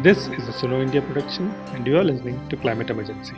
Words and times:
This 0.00 0.28
is 0.28 0.46
a 0.46 0.52
Suno 0.52 0.80
India 0.80 1.02
production, 1.02 1.50
and 1.74 1.84
you 1.84 1.98
are 1.98 2.04
listening 2.04 2.48
to 2.50 2.56
Climate 2.56 2.88
Emergency. 2.88 3.32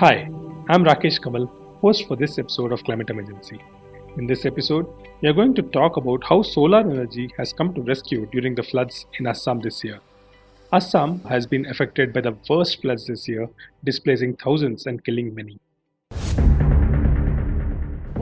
Hi, 0.00 0.28
I'm 0.68 0.84
Rakesh 0.84 1.22
Kamal, 1.22 1.46
host 1.80 2.08
for 2.08 2.16
this 2.16 2.40
episode 2.40 2.72
of 2.72 2.82
Climate 2.82 3.08
Emergency. 3.08 3.60
In 4.16 4.26
this 4.26 4.44
episode, 4.44 4.88
we 5.22 5.28
are 5.28 5.32
going 5.32 5.54
to 5.54 5.62
talk 5.62 5.96
about 5.96 6.24
how 6.24 6.42
solar 6.42 6.80
energy 6.80 7.30
has 7.38 7.52
come 7.52 7.72
to 7.74 7.82
rescue 7.82 8.26
during 8.32 8.56
the 8.56 8.64
floods 8.64 9.06
in 9.20 9.28
Assam 9.28 9.60
this 9.60 9.84
year. 9.84 10.00
Assam 10.72 11.20
has 11.20 11.46
been 11.46 11.66
affected 11.66 12.12
by 12.12 12.22
the 12.22 12.36
worst 12.50 12.82
floods 12.82 13.06
this 13.06 13.28
year, 13.28 13.48
displacing 13.84 14.34
thousands 14.34 14.86
and 14.86 15.04
killing 15.04 15.32
many. 15.32 15.56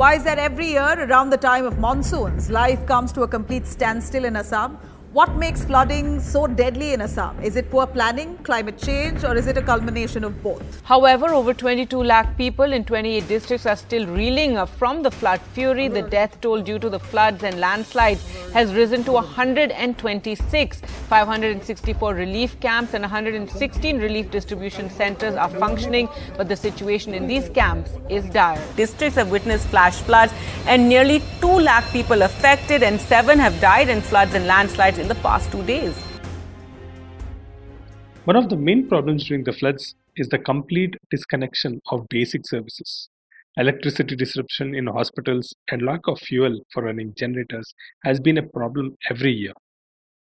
Why 0.03 0.15
is 0.15 0.25
that 0.25 0.41
every 0.41 0.67
year 0.67 0.95
around 0.99 1.31
the 1.31 1.37
time 1.37 1.65
of 1.65 1.79
monsoons, 1.79 2.51
life 2.51 2.85
comes 2.87 3.13
to 3.13 3.23
a 3.23 3.29
complete 3.29 3.69
standstill 3.69 4.25
in 4.25 4.35
Assam? 4.35 4.77
What 5.13 5.37
makes 5.37 5.63
flooding 5.63 6.21
so 6.21 6.47
deadly 6.47 6.95
in 6.95 7.03
Assam? 7.03 7.39
Is 7.43 7.57
it 7.57 7.71
poor 7.71 7.87
planning, 7.87 8.39
climate 8.45 8.79
change, 8.79 9.25
or 9.25 9.37
is 9.37 9.47
it 9.47 9.59
a 9.59 9.63
culmination 9.63 10.25
of 10.25 10.43
both? 10.43 10.81
However, 10.85 11.27
over 11.35 11.53
22 11.53 12.03
lakh 12.03 12.35
people 12.39 12.73
in 12.73 12.83
28 12.87 13.29
districts 13.29 13.67
are 13.67 13.77
still 13.77 14.07
reeling 14.07 14.65
from 14.65 15.03
the 15.03 15.11
flood 15.11 15.43
fury. 15.53 15.89
The 15.89 16.01
death 16.01 16.41
toll 16.41 16.63
due 16.63 16.79
to 16.79 16.89
the 16.89 16.99
floods 16.99 17.43
and 17.43 17.61
landslides 17.61 18.27
has 18.55 18.73
risen 18.73 19.05
to 19.05 19.13
126. 19.13 20.81
564 20.81 22.15
relief 22.15 22.59
camps 22.61 22.95
and 22.95 23.03
116 23.03 23.99
relief 23.99 24.31
distribution 24.31 24.89
centers 24.89 25.35
are 25.35 25.51
functioning, 25.51 26.09
but 26.39 26.49
the 26.49 26.57
situation 26.57 27.13
in 27.13 27.27
these 27.27 27.51
camps 27.51 27.91
is 28.09 28.25
dire. 28.31 28.59
Districts 28.77 29.17
have 29.17 29.31
witnessed 29.31 29.69
flash 29.69 29.97
floods 29.97 30.33
and 30.67 30.89
nearly 30.89 31.23
2 31.43 31.49
lakh 31.49 31.85
people 31.93 32.23
affected 32.23 32.83
and 32.83 32.99
7 32.99 33.39
have 33.39 33.61
died 33.61 33.91
in 33.91 34.01
floods 34.01 34.33
and 34.33 34.47
landslides 34.47 35.02
in 35.03 35.09
the 35.09 35.17
past 35.17 35.51
two 35.51 35.65
days. 35.65 35.97
One 38.25 38.37
of 38.37 38.49
the 38.49 38.57
main 38.57 38.89
problems 38.89 39.25
during 39.25 39.43
the 39.43 39.53
floods 39.53 39.97
is 40.15 40.29
the 40.29 40.39
complete 40.39 40.95
disconnection 41.11 41.81
of 41.91 42.07
basic 42.09 42.47
services. 42.47 43.09
Electricity 43.57 44.15
disruption 44.15 44.77
in 44.77 44.87
hospitals 44.87 45.53
and 45.73 45.83
lack 45.83 46.07
of 46.07 46.21
fuel 46.21 46.61
for 46.73 46.85
running 46.85 47.15
generators 47.17 47.75
has 48.05 48.21
been 48.21 48.39
a 48.39 48.47
problem 48.47 48.97
every 49.11 49.33
year. 49.33 49.55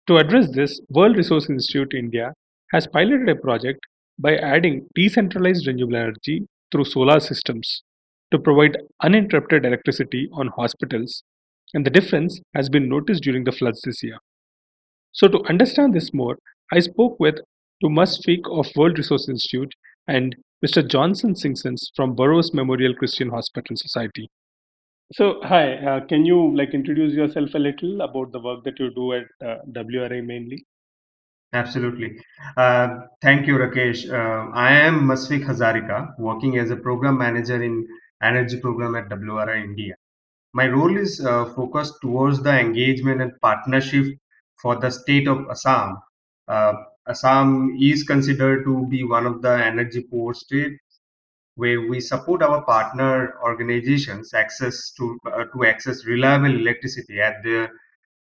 To 0.08 0.16
address 0.16 0.50
this, 0.50 0.80
World 0.90 1.16
Resource 1.16 1.48
Institute 1.48 1.94
India 1.94 2.32
has 2.72 2.88
piloted 2.88 3.28
a 3.28 3.36
project 3.36 3.78
by 4.18 4.34
adding 4.34 4.88
decentralized 4.96 5.68
renewable 5.68 5.94
energy 5.94 6.48
through 6.72 6.86
solar 6.86 7.20
systems 7.20 7.84
to 8.32 8.38
provide 8.38 8.78
uninterrupted 9.00 9.64
electricity 9.64 10.28
on 10.32 10.48
hospitals, 10.48 11.22
and 11.72 11.86
the 11.86 11.90
difference 11.98 12.40
has 12.56 12.68
been 12.68 12.88
noticed 12.88 13.22
during 13.22 13.44
the 13.44 13.52
floods 13.52 13.80
this 13.82 14.02
year. 14.02 14.18
So, 15.12 15.28
to 15.28 15.42
understand 15.48 15.94
this 15.94 16.12
more, 16.14 16.38
I 16.72 16.80
spoke 16.80 17.20
with 17.20 17.36
Tumas 17.84 18.18
Feek 18.26 18.40
of 18.50 18.74
World 18.76 18.96
Resource 18.96 19.28
Institute 19.28 19.72
and 20.08 20.34
Mr. 20.64 20.86
Johnson 20.86 21.34
Singsons 21.34 21.90
from 21.94 22.14
Burrows 22.14 22.54
Memorial 22.54 22.94
Christian 22.94 23.28
Hospital 23.28 23.76
Society. 23.76 24.30
So, 25.12 25.40
hi, 25.42 25.74
uh, 25.74 26.06
can 26.06 26.24
you 26.24 26.56
like 26.56 26.72
introduce 26.72 27.12
yourself 27.12 27.50
a 27.54 27.58
little 27.58 28.00
about 28.00 28.32
the 28.32 28.40
work 28.40 28.64
that 28.64 28.78
you 28.78 28.90
do 28.94 29.12
at 29.12 29.24
uh, 29.44 29.56
WRI 29.72 30.22
mainly? 30.24 30.64
Absolutely. 31.52 32.18
Uh, 32.56 33.00
thank 33.20 33.46
you, 33.46 33.58
Rakesh. 33.58 34.10
Uh, 34.10 34.50
I 34.54 34.72
am 34.72 35.02
Masfik 35.02 35.44
Hazarika, 35.44 36.18
working 36.18 36.56
as 36.56 36.70
a 36.70 36.76
program 36.76 37.18
manager 37.18 37.62
in 37.62 37.86
energy 38.22 38.58
program 38.58 38.94
at 38.94 39.10
WRI 39.10 39.62
India. 39.62 39.94
My 40.54 40.68
role 40.68 40.96
is 40.96 41.22
uh, 41.24 41.52
focused 41.54 41.94
towards 42.00 42.42
the 42.42 42.58
engagement 42.58 43.20
and 43.20 43.32
partnership 43.42 44.06
for 44.62 44.76
the 44.76 44.90
state 44.90 45.28
of 45.28 45.46
Assam. 45.50 45.98
Uh, 46.48 46.74
Assam 47.08 47.76
is 47.80 48.04
considered 48.04 48.64
to 48.64 48.86
be 48.88 49.04
one 49.04 49.26
of 49.26 49.42
the 49.42 49.52
energy 49.52 50.02
poor 50.10 50.34
states 50.34 50.80
where 51.56 51.80
we 51.88 52.00
support 52.00 52.42
our 52.42 52.62
partner 52.64 53.38
organizations 53.42 54.34
access 54.34 54.92
to 54.98 55.18
uh, 55.26 55.44
to 55.52 55.64
access 55.66 56.04
reliable 56.06 56.54
electricity 56.62 57.20
at 57.20 57.42
their 57.44 57.70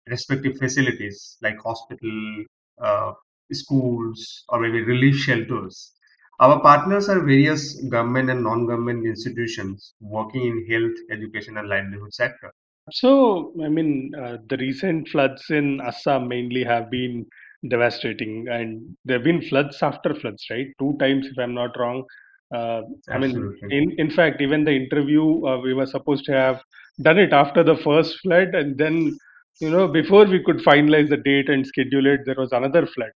respective 0.07 0.57
facilities 0.57 1.37
like 1.41 1.57
hospital, 1.61 2.45
uh, 2.81 3.13
schools, 3.53 4.43
or 4.49 4.59
maybe 4.59 4.81
relief 4.83 5.15
shelters. 5.15 5.93
Our 6.39 6.61
partners 6.61 7.09
are 7.09 7.19
various 7.21 7.81
government 7.89 8.29
and 8.29 8.43
non-government 8.43 9.05
institutions 9.05 9.93
working 9.99 10.45
in 10.45 10.67
health, 10.71 10.97
education, 11.11 11.57
and 11.57 11.67
livelihood 11.69 12.13
sector. 12.13 12.53
So, 12.91 13.53
I 13.63 13.69
mean, 13.69 14.11
uh, 14.15 14.37
the 14.49 14.57
recent 14.57 15.09
floods 15.09 15.49
in 15.49 15.79
Assam 15.81 16.27
mainly 16.27 16.63
have 16.63 16.89
been 16.89 17.25
devastating, 17.69 18.47
and 18.49 18.95
there 19.05 19.17
have 19.17 19.25
been 19.25 19.41
floods 19.41 19.81
after 19.81 20.13
floods, 20.15 20.45
right? 20.49 20.67
Two 20.79 20.95
times, 20.99 21.27
if 21.27 21.37
I'm 21.37 21.53
not 21.53 21.77
wrong. 21.77 22.03
Uh, 22.53 22.81
I 23.11 23.17
mean, 23.17 23.33
Absolutely. 23.33 23.69
in 23.69 23.91
in 23.97 24.09
fact, 24.09 24.41
even 24.41 24.63
the 24.63 24.71
interview 24.71 25.45
uh, 25.45 25.59
we 25.59 25.73
were 25.73 25.85
supposed 25.85 26.23
to 26.25 26.33
have 26.33 26.61
done 27.01 27.17
it 27.19 27.33
after 27.33 27.63
the 27.63 27.75
first 27.75 28.19
flood, 28.21 28.55
and 28.55 28.77
then 28.77 29.17
you 29.59 29.69
know 29.69 29.87
before 29.89 30.25
we 30.25 30.41
could 30.43 30.57
finalize 30.59 31.09
the 31.09 31.17
date 31.17 31.49
and 31.49 31.67
schedule 31.67 32.05
it, 32.07 32.21
there 32.25 32.35
was 32.37 32.53
another 32.53 32.85
flood. 32.87 33.11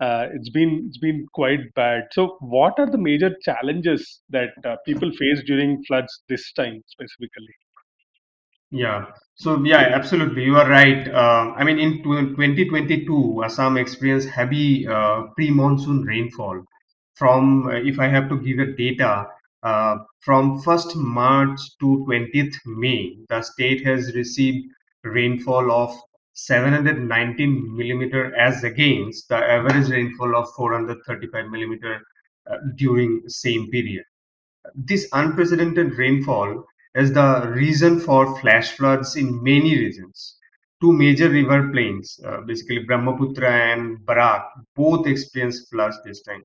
Uh, 0.00 0.26
it's 0.34 0.50
been 0.50 0.84
it's 0.88 0.98
been 0.98 1.24
quite 1.34 1.72
bad. 1.74 2.04
So, 2.12 2.36
what 2.40 2.74
are 2.78 2.90
the 2.90 2.98
major 2.98 3.30
challenges 3.42 4.22
that 4.30 4.50
uh, 4.64 4.76
people 4.86 5.12
face 5.12 5.42
during 5.46 5.82
floods 5.84 6.22
this 6.28 6.52
time 6.52 6.82
specifically? 6.88 7.54
Yeah. 8.74 9.06
So 9.36 9.62
yeah, 9.64 9.78
absolutely. 9.98 10.44
You 10.44 10.56
are 10.56 10.68
right. 10.68 11.08
Uh, 11.08 11.52
I 11.56 11.64
mean, 11.64 11.78
in 11.78 12.02
tw- 12.02 12.34
2022, 12.36 13.42
Assam 13.44 13.76
experienced 13.78 14.28
heavy 14.28 14.86
uh, 14.86 15.22
pre-monsoon 15.36 16.02
rainfall. 16.02 16.62
From, 17.14 17.66
uh, 17.68 17.70
if 17.70 17.98
I 18.00 18.08
have 18.08 18.28
to 18.28 18.38
give 18.40 18.58
a 18.58 18.72
data, 18.76 19.26
uh, 19.62 19.96
from 20.20 20.60
1st 20.62 20.94
March 20.96 21.58
to 21.80 22.04
20th 22.06 22.54
May, 22.66 23.16
the 23.30 23.40
state 23.42 23.84
has 23.86 24.14
received 24.14 24.66
rainfall 25.04 25.70
of 25.72 25.96
719 26.34 27.74
millimeter 27.76 28.34
as 28.36 28.62
against 28.64 29.28
the 29.30 29.36
average 29.36 29.88
rainfall 29.90 30.36
of 30.36 30.48
435 30.56 31.46
millimeter 31.50 32.00
uh, 32.50 32.56
during 32.76 33.22
same 33.28 33.70
period. 33.70 34.04
This 34.76 35.08
unprecedented 35.12 35.98
rainfall 35.98 36.66
is 36.94 37.12
the 37.12 37.52
reason 37.54 37.98
for 38.00 38.38
flash 38.40 38.72
floods 38.72 39.16
in 39.16 39.42
many 39.42 39.76
regions. 39.76 40.38
Two 40.80 40.92
major 40.92 41.28
river 41.28 41.70
plains, 41.72 42.20
uh, 42.24 42.40
basically 42.42 42.80
Brahmaputra 42.80 43.50
and 43.50 44.04
Barak, 44.06 44.44
both 44.76 45.06
experienced 45.06 45.70
floods 45.70 45.98
this 46.04 46.22
time. 46.22 46.42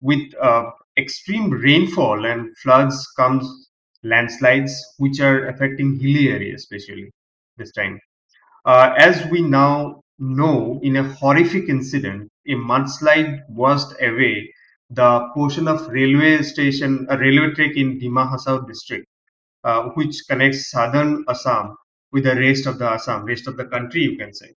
With 0.00 0.34
uh, 0.40 0.70
extreme 0.96 1.50
rainfall 1.50 2.26
and 2.26 2.56
floods 2.58 3.06
comes 3.16 3.70
landslides, 4.02 4.74
which 4.98 5.20
are 5.20 5.46
affecting 5.48 5.98
hilly 6.00 6.28
areas, 6.30 6.62
especially 6.62 7.10
this 7.56 7.72
time. 7.72 8.00
Uh, 8.64 8.94
as 8.98 9.26
we 9.30 9.42
now 9.42 10.02
know, 10.18 10.80
in 10.82 10.96
a 10.96 11.02
horrific 11.14 11.68
incident, 11.68 12.30
a 12.46 12.52
mudslide 12.54 13.40
washed 13.48 13.92
away 14.00 14.52
the 14.90 15.28
portion 15.34 15.68
of 15.68 15.88
railway 15.88 16.42
station, 16.42 17.06
a 17.10 17.18
railway 17.18 17.54
track 17.54 17.76
in 17.76 18.00
Dima 18.00 18.28
district 18.66 19.06
uh, 19.64 19.84
which 19.94 20.16
connects 20.28 20.70
southern 20.70 21.24
Assam 21.28 21.76
with 22.12 22.24
the 22.24 22.36
rest 22.36 22.66
of 22.66 22.78
the 22.78 22.90
Assam, 22.90 23.24
rest 23.24 23.46
of 23.48 23.56
the 23.56 23.66
country, 23.66 24.02
you 24.02 24.16
can 24.16 24.32
say. 24.32 24.52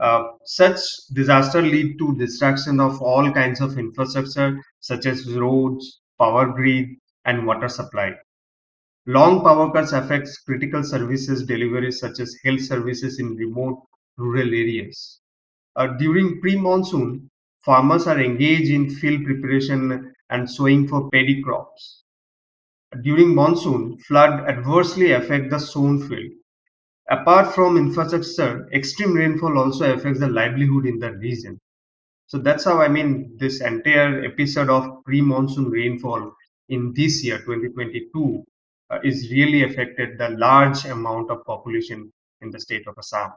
Uh, 0.00 0.22
such 0.44 0.78
disaster 1.12 1.62
lead 1.62 1.98
to 1.98 2.16
destruction 2.16 2.80
of 2.80 3.00
all 3.02 3.30
kinds 3.30 3.60
of 3.60 3.78
infrastructure 3.78 4.58
such 4.80 5.06
as 5.06 5.32
roads, 5.34 6.00
power 6.18 6.46
grid, 6.46 6.88
and 7.24 7.46
water 7.46 7.68
supply. 7.68 8.12
Long 9.06 9.42
power 9.42 9.72
cuts 9.72 9.92
affects 9.92 10.38
critical 10.38 10.82
services 10.82 11.44
deliveries 11.44 11.98
such 12.00 12.20
as 12.20 12.36
health 12.44 12.60
services 12.60 13.18
in 13.18 13.36
remote 13.36 13.82
rural 14.16 14.48
areas. 14.48 15.20
Uh, 15.76 15.88
during 15.98 16.40
pre-monsoon, 16.40 17.30
farmers 17.64 18.06
are 18.06 18.20
engaged 18.20 18.70
in 18.70 18.90
field 18.90 19.24
preparation 19.24 20.12
and 20.30 20.48
sowing 20.50 20.86
for 20.86 21.10
paddy 21.10 21.42
crops. 21.42 22.01
During 23.00 23.34
monsoon, 23.34 23.96
flood 23.98 24.48
adversely 24.48 25.12
affect 25.12 25.50
the 25.50 25.58
sown 25.58 26.06
field. 26.06 26.32
Apart 27.10 27.54
from 27.54 27.76
infrastructure, 27.76 28.68
extreme 28.72 29.14
rainfall 29.14 29.58
also 29.58 29.94
affects 29.94 30.20
the 30.20 30.28
livelihood 30.28 30.86
in 30.86 30.98
the 30.98 31.12
region. 31.12 31.58
So 32.26 32.38
that's 32.38 32.64
how 32.64 32.80
I 32.80 32.88
mean 32.88 33.36
this 33.38 33.60
entire 33.60 34.24
episode 34.24 34.70
of 34.70 35.04
pre-monsoon 35.04 35.70
rainfall 35.70 36.34
in 36.68 36.92
this 36.94 37.24
year 37.24 37.38
2022 37.38 38.44
uh, 38.90 38.98
is 39.02 39.30
really 39.30 39.64
affected 39.64 40.18
the 40.18 40.30
large 40.30 40.84
amount 40.84 41.30
of 41.30 41.44
population 41.44 42.12
in 42.40 42.50
the 42.50 42.60
state 42.60 42.86
of 42.86 42.94
Assam. 42.98 43.30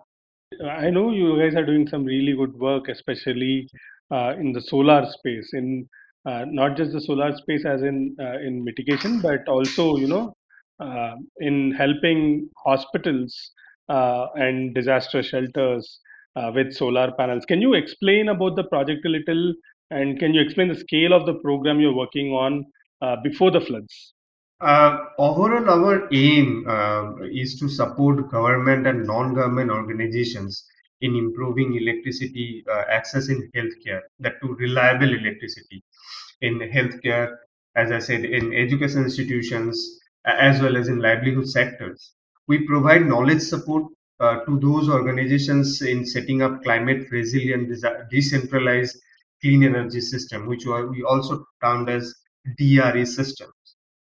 I 0.63 0.90
know 0.90 1.12
you 1.12 1.38
guys 1.40 1.56
are 1.56 1.66
doing 1.66 1.88
some 1.88 2.06
really 2.06 2.34
good 2.36 2.54
work, 2.54 2.88
especially 2.88 3.69
uh, 4.12 4.36
in 4.38 4.54
the 4.54 4.62
solar 4.62 5.06
space. 5.10 5.54
In 5.54 5.90
not 6.25 6.75
just 6.75 6.92
the 6.92 7.01
solar 7.01 7.36
space 7.36 7.66
as 7.66 7.83
in 7.83 8.16
uh, 8.19 8.39
in 8.39 8.63
mitigation, 8.63 9.22
but 9.22 9.48
also 9.48 9.98
you 9.98 10.07
know 10.07 10.36
uh, 10.80 11.16
in 11.39 11.72
helping 11.72 12.50
hospitals 12.66 13.51
uh, 13.89 14.27
and 14.36 14.74
disaster 14.74 15.22
shelters 15.24 16.00
uh, 16.36 16.51
with 16.54 16.74
solar 16.74 17.12
panels. 17.18 17.45
Can 17.45 17.62
you 17.62 17.74
explain 17.74 18.30
about 18.30 18.56
the 18.56 18.63
project 18.66 19.06
a 19.06 19.10
little, 19.10 19.54
and 19.92 20.19
can 20.19 20.33
you 20.33 20.42
explain 20.42 20.69
the 20.69 20.75
scale 20.75 21.13
of 21.13 21.25
the 21.25 21.36
program 21.36 21.80
you're 21.80 21.95
working 21.95 22.31
on 22.31 22.66
uh, 23.01 23.16
before 23.24 23.51
the 23.51 23.62
floods? 23.62 24.13
Uh, 24.62 24.98
overall, 25.19 25.69
our 25.69 26.07
aim 26.13 26.66
uh, 26.68 27.12
is 27.31 27.60
to 27.60 27.68
support 27.68 28.30
government 28.31 28.88
and 28.88 29.06
non-government 29.06 29.69
organizations 29.69 30.66
in 31.06 31.16
improving 31.16 31.75
electricity 31.75 32.63
uh, 32.72 32.84
access 32.90 33.30
in 33.30 33.50
healthcare, 33.56 34.02
that 34.19 34.36
to 34.42 34.56
reliable 34.56 35.13
electricity 35.22 35.84
in 36.42 36.60
healthcare, 36.60 37.38
as 37.75 37.92
I 37.92 38.00
said, 38.00 38.25
in 38.25 38.54
education 38.54 39.04
institutions, 39.04 40.00
as 40.25 40.62
well 40.62 40.78
as 40.78 40.88
in 40.88 41.00
livelihood 41.00 41.48
sectors. 41.50 42.13
We 42.48 42.66
provide 42.68 43.06
knowledge 43.06 43.42
support 43.42 43.84
uh, 44.19 44.40
to 44.46 44.60
those 44.60 44.90
organizations 44.90 45.81
in 45.81 46.06
setting 46.06 46.42
up 46.42 46.63
climate 46.63 47.07
resilient, 47.12 47.74
decentralized 48.10 48.98
clean 49.42 49.63
energy 49.63 50.02
system, 50.02 50.48
which 50.48 50.66
we 50.66 51.04
also 51.04 51.46
termed 51.63 51.90
as 51.90 52.13
DRE 52.57 53.06
systems. 53.06 53.54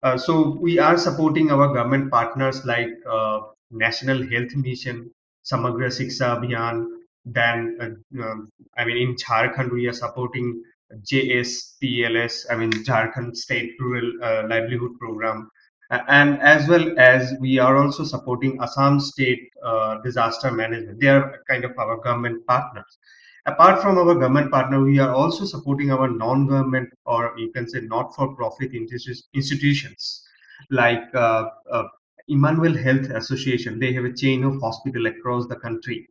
Uh, 0.04 0.18
so 0.18 0.58
we 0.62 0.80
are 0.80 0.98
supporting 0.98 1.52
our 1.52 1.74
government 1.74 2.10
partners 2.12 2.64
like 2.66 2.90
uh, 3.10 3.40
National 3.72 4.22
Health 4.30 4.56
Mission, 4.56 5.12
Samagra 5.51 5.88
Shiksha 5.88 6.38
Abhiyan. 6.38 6.86
Then, 7.25 7.78
uh, 7.81 8.24
um, 8.24 8.50
I 8.78 8.86
mean, 8.86 8.98
in 8.98 9.16
Jharkhand, 9.16 9.72
we 9.72 9.88
are 9.88 9.94
supporting 9.94 10.63
JSPLS, 11.12 12.46
I 12.50 12.56
mean, 12.56 12.72
Jharkhand 12.72 13.36
State 13.36 13.72
Rural 13.80 14.12
uh, 14.24 14.48
Livelihood 14.48 14.98
Program. 15.00 15.50
And 15.92 16.40
as 16.42 16.68
well 16.68 16.98
as 17.00 17.34
we 17.40 17.57
are 17.57 17.75
also 17.78 18.04
supporting 18.04 18.60
Assam 18.62 19.00
State 19.00 19.50
uh, 19.63 19.98
Disaster 20.04 20.51
Management. 20.51 21.00
They 21.00 21.07
are 21.07 21.42
kind 21.50 21.66
of 21.66 21.72
our 21.78 21.98
government 21.98 22.45
partners. 22.45 22.98
Apart 23.45 23.81
from 23.81 23.98
our 23.98 24.13
government 24.13 24.52
partner, 24.52 24.84
we 24.84 25.00
are 25.00 25.12
also 25.12 25.45
supporting 25.45 25.92
our 25.92 26.07
non-government 26.07 26.90
or 27.06 27.34
you 27.38 27.52
can 27.52 27.68
say 27.68 27.81
not-for-profit 27.81 28.72
institutions 28.74 30.24
like 30.69 31.04
uh, 31.16 31.45
uh, 31.72 31.84
Emmanuel 32.30 32.78
Health 32.78 33.10
Association. 33.10 33.80
They 33.80 33.94
have 33.94 34.06
a 34.06 34.14
chain 34.14 34.44
of 34.44 34.62
hospital 34.62 35.08
across 35.08 35.48
the 35.48 35.56
country. 35.56 36.08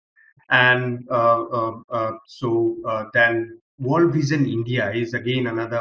And 0.51 1.07
uh, 1.11 1.45
uh, 1.45 1.81
uh 1.91 2.13
so 2.27 3.11
then 3.15 3.61
World 3.79 4.13
Vision 4.15 4.47
India 4.47 4.91
is 4.93 5.15
again 5.15 5.47
another 5.47 5.81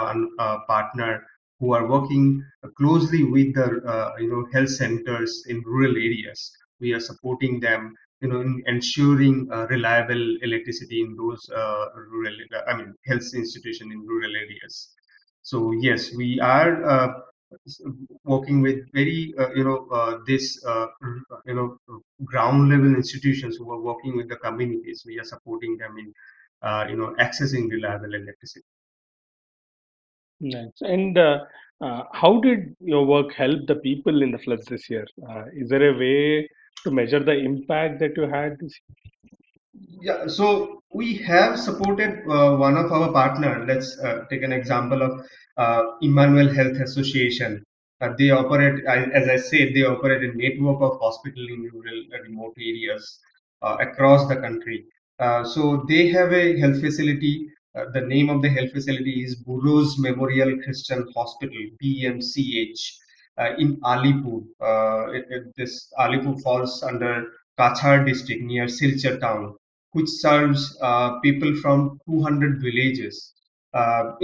partner 0.68 1.24
who 1.60 1.74
are 1.74 1.88
working 1.88 2.44
closely 2.78 3.24
with 3.24 3.56
the 3.56 4.14
you 4.20 4.30
know 4.30 4.48
health 4.54 4.70
centers 4.70 5.46
in 5.48 5.62
rural 5.62 5.96
areas. 5.96 6.52
We 6.80 6.94
are 6.94 7.00
supporting 7.00 7.60
them 7.60 7.96
you 8.22 8.30
know, 8.30 8.42
in 8.42 8.64
ensuring 8.66 9.48
uh, 9.52 9.68
reliable 9.68 10.38
electricity 10.42 11.02
in 11.02 11.16
those 11.16 11.50
uh, 11.56 11.86
rural, 11.96 12.36
I 12.68 12.76
mean, 12.76 12.94
health 13.06 13.34
institution 13.34 13.92
in 13.92 14.00
rural 14.00 14.36
areas. 14.36 14.90
So 15.44 15.72
yes, 15.72 16.14
we 16.16 16.40
are 16.40 16.84
uh, 16.84 17.14
working 18.24 18.62
with 18.62 18.92
very, 18.94 19.34
uh, 19.40 19.54
you 19.54 19.64
know, 19.64 19.88
uh, 19.92 20.18
this, 20.26 20.64
uh, 20.66 20.88
mm, 21.04 21.20
uh 21.32 21.38
you 21.46 21.56
know, 21.56 21.78
uh, 21.90 21.98
ground 22.24 22.70
level 22.70 22.94
institutions 22.96 23.58
who 23.58 23.72
are 23.72 23.80
working 23.80 24.16
with 24.18 24.30
the 24.30 24.36
communities. 24.38 25.04
We 25.06 25.20
are 25.20 25.24
supporting 25.24 25.78
them 25.78 25.98
in, 25.98 26.14
uh, 26.62 26.86
you 26.90 26.96
know, 26.96 27.16
accessing 27.20 27.70
reliable 27.70 28.14
electricity. 28.14 28.66
Nice. 30.40 30.82
And 30.82 31.18
how 32.14 32.40
did 32.42 32.76
your 32.80 33.06
work 33.06 33.34
help 33.34 33.66
the 33.68 33.76
people 33.76 34.22
in 34.22 34.32
the 34.32 34.40
floods 34.40 34.66
this 34.66 34.90
year? 34.90 35.06
is 35.54 35.70
there 35.70 35.90
a 35.90 35.98
way 35.98 36.50
to 36.84 36.92
measure 36.92 37.24
the 37.24 37.36
impact 37.36 38.00
that 38.00 38.16
you 38.16 38.24
had 38.24 38.58
yeah 40.02 40.28
so 40.28 40.82
we 40.94 41.16
have 41.18 41.60
supported 41.60 42.24
uh, 42.30 42.56
one 42.56 42.78
of 42.78 42.92
our 42.92 43.12
partner. 43.12 43.66
Let's 43.68 44.00
uh, 44.00 44.24
take 44.30 44.42
an 44.42 44.54
example 44.54 45.02
of 45.02 45.26
uh, 45.58 45.84
emmanuel 46.02 46.54
health 46.54 46.78
association. 46.78 47.64
Uh, 48.00 48.14
they 48.18 48.30
operate 48.30 48.86
as 48.86 49.28
i 49.28 49.36
said 49.36 49.74
they 49.74 49.84
operate 49.84 50.24
a 50.24 50.38
network 50.38 50.80
of 50.82 51.00
hospital 51.00 51.46
in 51.56 51.70
rural 51.74 52.00
uh, 52.14 52.22
remote 52.22 52.54
areas 52.58 53.20
uh, 53.64 53.76
across 53.80 54.28
the 54.28 54.36
country. 54.36 54.86
So 55.54 55.84
they 55.90 56.10
have 56.10 56.32
a 56.32 56.60
health 56.60 56.80
facility. 56.80 57.50
The 57.94 58.02
name 58.02 58.30
of 58.30 58.42
the 58.42 58.50
health 58.50 58.72
facility 58.72 59.24
is 59.24 59.36
burrows 59.36 59.98
memorial 60.00 60.58
christian 60.64 61.06
hospital 61.16 61.64
bmch 61.82 62.82
uh, 63.38 63.56
in 63.58 63.78
Alipur. 63.82 64.44
Uh, 64.62 65.12
it, 65.12 65.26
it, 65.30 65.44
this 65.56 65.92
Alipur 66.00 66.42
falls 66.42 66.82
under 66.84 67.26
Cachar 67.58 68.06
district 68.06 68.42
near 68.44 68.66
Silchar 68.66 69.20
town, 69.20 69.56
which 69.98 70.10
serves 70.26 70.62
uh, 70.82 71.20
people 71.26 71.54
from 71.64 72.00
200 72.08 72.62
villages. 72.68 73.34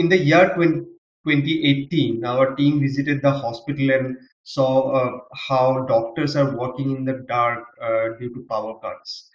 in 0.01 0.07
the 0.13 0.19
year 0.31 0.45
20, 0.55 0.85
2018, 1.25 2.25
our 2.25 2.55
team 2.55 2.81
visited 2.81 3.21
the 3.21 3.31
hospital 3.31 3.91
and 3.91 4.17
saw 4.43 4.91
uh, 4.91 5.19
how 5.47 5.85
doctors 5.85 6.35
are 6.35 6.55
working 6.57 6.95
in 6.97 7.05
the 7.05 7.25
dark 7.27 7.63
uh, 7.81 8.09
due 8.19 8.33
to 8.33 8.45
power 8.49 8.77
cuts. 8.79 9.29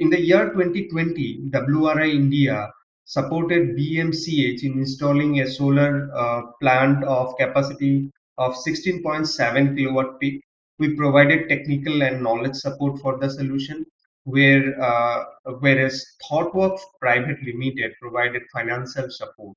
In 0.00 0.10
the 0.10 0.20
year 0.20 0.50
2020, 0.50 1.50
WRI 1.52 2.10
India 2.10 2.72
supported 3.04 3.76
BMCH 3.76 4.64
in 4.64 4.72
installing 4.80 5.40
a 5.40 5.46
solar 5.48 6.10
uh, 6.14 6.42
plant 6.60 7.04
of 7.04 7.36
capacity 7.38 8.10
of 8.36 8.54
16.7 8.54 9.76
kilowatt 9.76 10.20
peak. 10.20 10.42
We 10.78 10.94
provided 10.94 11.48
technical 11.48 12.02
and 12.02 12.22
knowledge 12.22 12.56
support 12.56 13.00
for 13.00 13.16
the 13.18 13.30
solution, 13.30 13.86
where 14.30 14.80
uh, 14.80 15.24
whereas 15.60 16.04
ThoughtWorks 16.24 16.80
Private 17.00 17.42
Limited 17.42 17.92
provided 18.00 18.42
financial 18.52 19.10
support. 19.10 19.56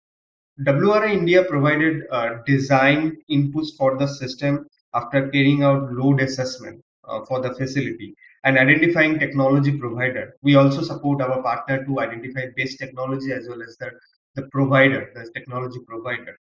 WRI 0.63 1.13
India 1.13 1.43
provided 1.43 2.03
uh, 2.11 2.37
design 2.45 3.17
inputs 3.29 3.69
for 3.77 3.97
the 3.97 4.07
system 4.07 4.65
after 4.93 5.29
carrying 5.29 5.63
out 5.63 5.91
load 5.91 6.21
assessment 6.21 6.83
uh, 7.07 7.23
for 7.25 7.41
the 7.41 7.53
facility 7.55 8.15
and 8.43 8.57
identifying 8.57 9.17
technology 9.19 9.77
provider. 9.77 10.35
We 10.41 10.55
also 10.55 10.81
support 10.81 11.21
our 11.21 11.41
partner 11.41 11.85
to 11.85 11.99
identify 11.99 12.47
best 12.57 12.79
technology 12.79 13.31
as 13.31 13.47
well 13.47 13.61
as 13.61 13.77
the, 13.77 13.91
the 14.35 14.43
provider, 14.49 15.11
the 15.15 15.29
technology 15.33 15.79
provider. 15.87 16.37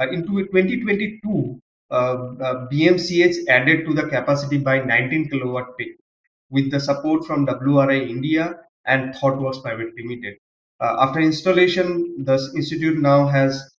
Uh, 0.00 0.10
in 0.10 0.26
2022, 0.26 1.60
uh, 1.90 1.94
uh, 1.94 2.68
BMCH 2.70 3.46
added 3.48 3.86
to 3.86 3.94
the 3.94 4.08
capacity 4.08 4.58
by 4.58 4.80
19 4.80 5.30
kilowatt 5.30 5.76
peak 5.78 5.96
with 6.50 6.70
the 6.70 6.80
support 6.80 7.24
from 7.26 7.46
WRI 7.46 8.08
India 8.08 8.56
and 8.86 9.14
ThoughtWorks 9.14 9.62
Private 9.62 9.94
Limited. 9.96 10.34
Uh, 10.80 10.96
after 11.00 11.20
installation, 11.20 12.24
the 12.24 12.34
institute 12.56 13.00
now 13.00 13.26
has 13.26 13.74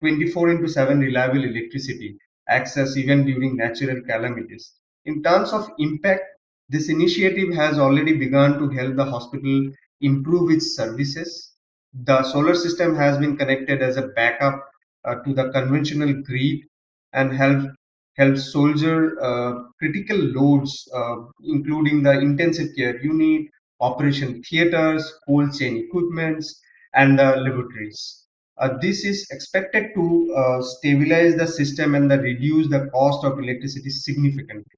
24 0.00 0.50
into 0.50 0.68
7 0.68 1.00
reliable 1.00 1.42
electricity 1.44 2.18
access 2.48 2.96
even 2.96 3.24
during 3.24 3.56
natural 3.56 4.00
calamities. 4.02 4.72
In 5.04 5.22
terms 5.22 5.52
of 5.52 5.68
impact, 5.78 6.22
this 6.68 6.88
initiative 6.88 7.54
has 7.54 7.78
already 7.78 8.16
begun 8.16 8.58
to 8.58 8.68
help 8.68 8.96
the 8.96 9.04
hospital 9.04 9.70
improve 10.00 10.50
its 10.50 10.76
services. 10.76 11.52
The 11.94 12.22
solar 12.24 12.54
system 12.54 12.94
has 12.96 13.18
been 13.18 13.36
connected 13.36 13.82
as 13.82 13.96
a 13.96 14.08
backup 14.08 14.64
uh, 15.04 15.16
to 15.16 15.32
the 15.32 15.50
conventional 15.50 16.12
grid 16.22 16.60
and 17.12 17.32
help 17.32 17.70
help 18.16 18.36
soldier 18.36 19.20
uh, 19.22 19.64
critical 19.78 20.16
loads, 20.16 20.88
uh, 20.94 21.16
including 21.44 22.02
the 22.02 22.12
intensive 22.20 22.68
care 22.76 23.00
unit, 23.02 23.46
operation 23.80 24.42
theaters, 24.42 25.12
cold 25.26 25.52
chain 25.54 25.76
equipments, 25.86 26.60
and 26.94 27.18
the 27.18 27.36
laboratories. 27.36 28.24
Uh, 28.58 28.76
this 28.80 29.04
is 29.04 29.26
expected 29.30 29.90
to 29.94 30.34
uh, 30.36 30.62
stabilize 30.62 31.36
the 31.36 31.46
system 31.46 31.94
and 31.94 32.10
the 32.10 32.18
reduce 32.18 32.68
the 32.68 32.88
cost 32.92 33.24
of 33.24 33.38
electricity 33.38 33.90
significantly. 33.90 34.72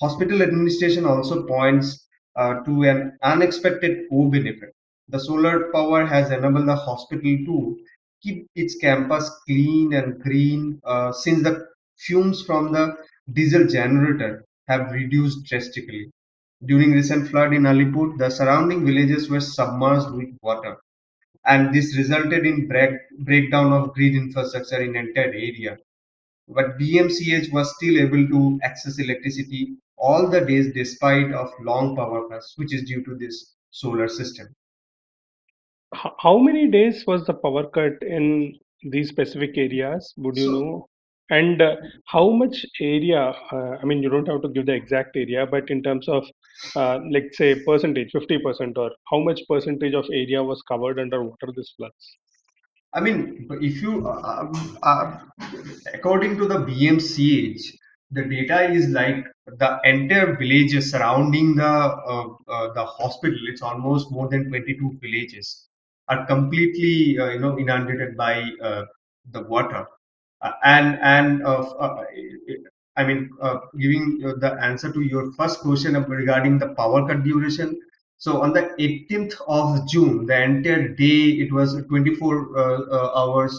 Hospital 0.00 0.42
administration 0.42 1.04
also 1.04 1.46
points 1.46 2.06
uh, 2.36 2.60
to 2.64 2.84
an 2.84 3.18
unexpected 3.24 4.08
co-benefit. 4.08 4.72
The 5.08 5.18
solar 5.18 5.72
power 5.72 6.06
has 6.06 6.30
enabled 6.30 6.68
the 6.68 6.76
hospital 6.76 7.22
to 7.46 7.78
keep 8.22 8.46
its 8.54 8.76
campus 8.76 9.28
clean 9.46 9.92
and 9.94 10.20
green 10.22 10.80
uh, 10.84 11.12
since 11.12 11.42
the 11.42 11.66
fumes 11.98 12.42
from 12.42 12.72
the 12.72 12.96
diesel 13.32 13.66
generator 13.66 14.44
have 14.68 14.90
reduced 14.92 15.44
drastically. 15.46 16.10
During 16.64 16.92
recent 16.92 17.28
flood 17.28 17.52
in 17.52 17.62
Alipur, 17.64 18.16
the 18.18 18.30
surrounding 18.30 18.84
villages 18.86 19.28
were 19.30 19.40
submerged 19.40 20.10
with 20.14 20.36
water, 20.42 20.76
and 21.46 21.74
this 21.74 21.96
resulted 21.96 22.46
in 22.46 22.68
break, 22.68 22.92
breakdown 23.20 23.72
of 23.72 23.94
grid 23.94 24.14
infrastructure 24.14 24.82
in 24.82 24.96
entire 24.96 25.32
area. 25.32 25.76
But 26.48 26.78
BMCH 26.78 27.52
was 27.52 27.74
still 27.76 27.98
able 27.98 28.26
to 28.28 28.58
access 28.62 28.98
electricity 28.98 29.76
all 29.96 30.28
the 30.30 30.40
days 30.40 30.72
despite 30.72 31.32
of 31.32 31.50
long 31.60 31.96
power 31.96 32.28
cuts, 32.28 32.54
which 32.56 32.74
is 32.74 32.84
due 32.84 33.04
to 33.04 33.14
this 33.16 33.54
solar 33.70 34.08
system 34.08 34.48
how 36.18 36.38
many 36.38 36.70
days 36.70 37.04
was 37.06 37.24
the 37.26 37.34
power 37.34 37.68
cut 37.68 38.02
in 38.02 38.58
these 38.82 39.08
specific 39.08 39.56
areas? 39.56 40.12
Would 40.16 40.36
you 40.36 40.44
So- 40.44 40.60
know? 40.60 40.88
And 41.30 41.62
uh, 41.62 41.76
how 42.06 42.30
much 42.30 42.66
area? 42.80 43.34
Uh, 43.50 43.76
I 43.80 43.84
mean, 43.84 44.02
you 44.02 44.10
don't 44.10 44.28
have 44.28 44.42
to 44.42 44.48
give 44.48 44.66
the 44.66 44.74
exact 44.74 45.16
area, 45.16 45.46
but 45.46 45.70
in 45.70 45.82
terms 45.82 46.08
of, 46.08 46.24
uh, 46.76 47.00
like, 47.10 47.30
say, 47.32 47.62
percentage, 47.64 48.12
50%, 48.12 48.76
or 48.76 48.90
how 49.10 49.20
much 49.20 49.40
percentage 49.48 49.94
of 49.94 50.04
area 50.12 50.42
was 50.42 50.62
covered 50.68 50.98
underwater 50.98 51.48
this 51.56 51.72
floods? 51.76 52.18
I 52.92 53.00
mean, 53.00 53.48
if 53.60 53.82
you, 53.82 54.06
uh, 54.06 54.52
uh, 54.82 55.18
according 55.92 56.36
to 56.38 56.46
the 56.46 56.58
BMCH, 56.58 57.72
the 58.10 58.22
data 58.22 58.70
is 58.70 58.88
like 58.90 59.24
the 59.46 59.80
entire 59.84 60.36
villages 60.36 60.90
surrounding 60.90 61.56
the 61.56 61.64
uh, 61.64 62.26
uh, 62.48 62.72
the 62.74 62.84
hospital. 62.84 63.38
It's 63.48 63.62
almost 63.62 64.12
more 64.12 64.28
than 64.28 64.48
22 64.48 64.98
villages 65.02 65.66
are 66.08 66.24
completely, 66.26 67.18
uh, 67.18 67.30
you 67.30 67.40
know, 67.40 67.58
inundated 67.58 68.16
by 68.16 68.48
uh, 68.62 68.82
the 69.30 69.42
water. 69.42 69.86
And 70.64 70.98
and 71.00 71.42
uh, 71.42 71.62
uh, 71.84 72.04
I 72.96 73.04
mean, 73.04 73.30
uh, 73.40 73.58
giving 73.78 74.18
the 74.18 74.56
answer 74.60 74.92
to 74.92 75.00
your 75.00 75.32
first 75.32 75.60
question 75.60 75.94
regarding 76.04 76.58
the 76.58 76.68
power 76.74 77.06
cut 77.06 77.24
duration. 77.24 77.80
So 78.18 78.40
on 78.42 78.52
the 78.52 78.70
18th 78.78 79.34
of 79.48 79.88
June, 79.88 80.26
the 80.26 80.40
entire 80.42 80.88
day 80.88 81.20
it 81.44 81.52
was 81.52 81.74
24 81.88 82.58
uh, 82.58 82.82
uh, 82.96 83.12
hours 83.20 83.54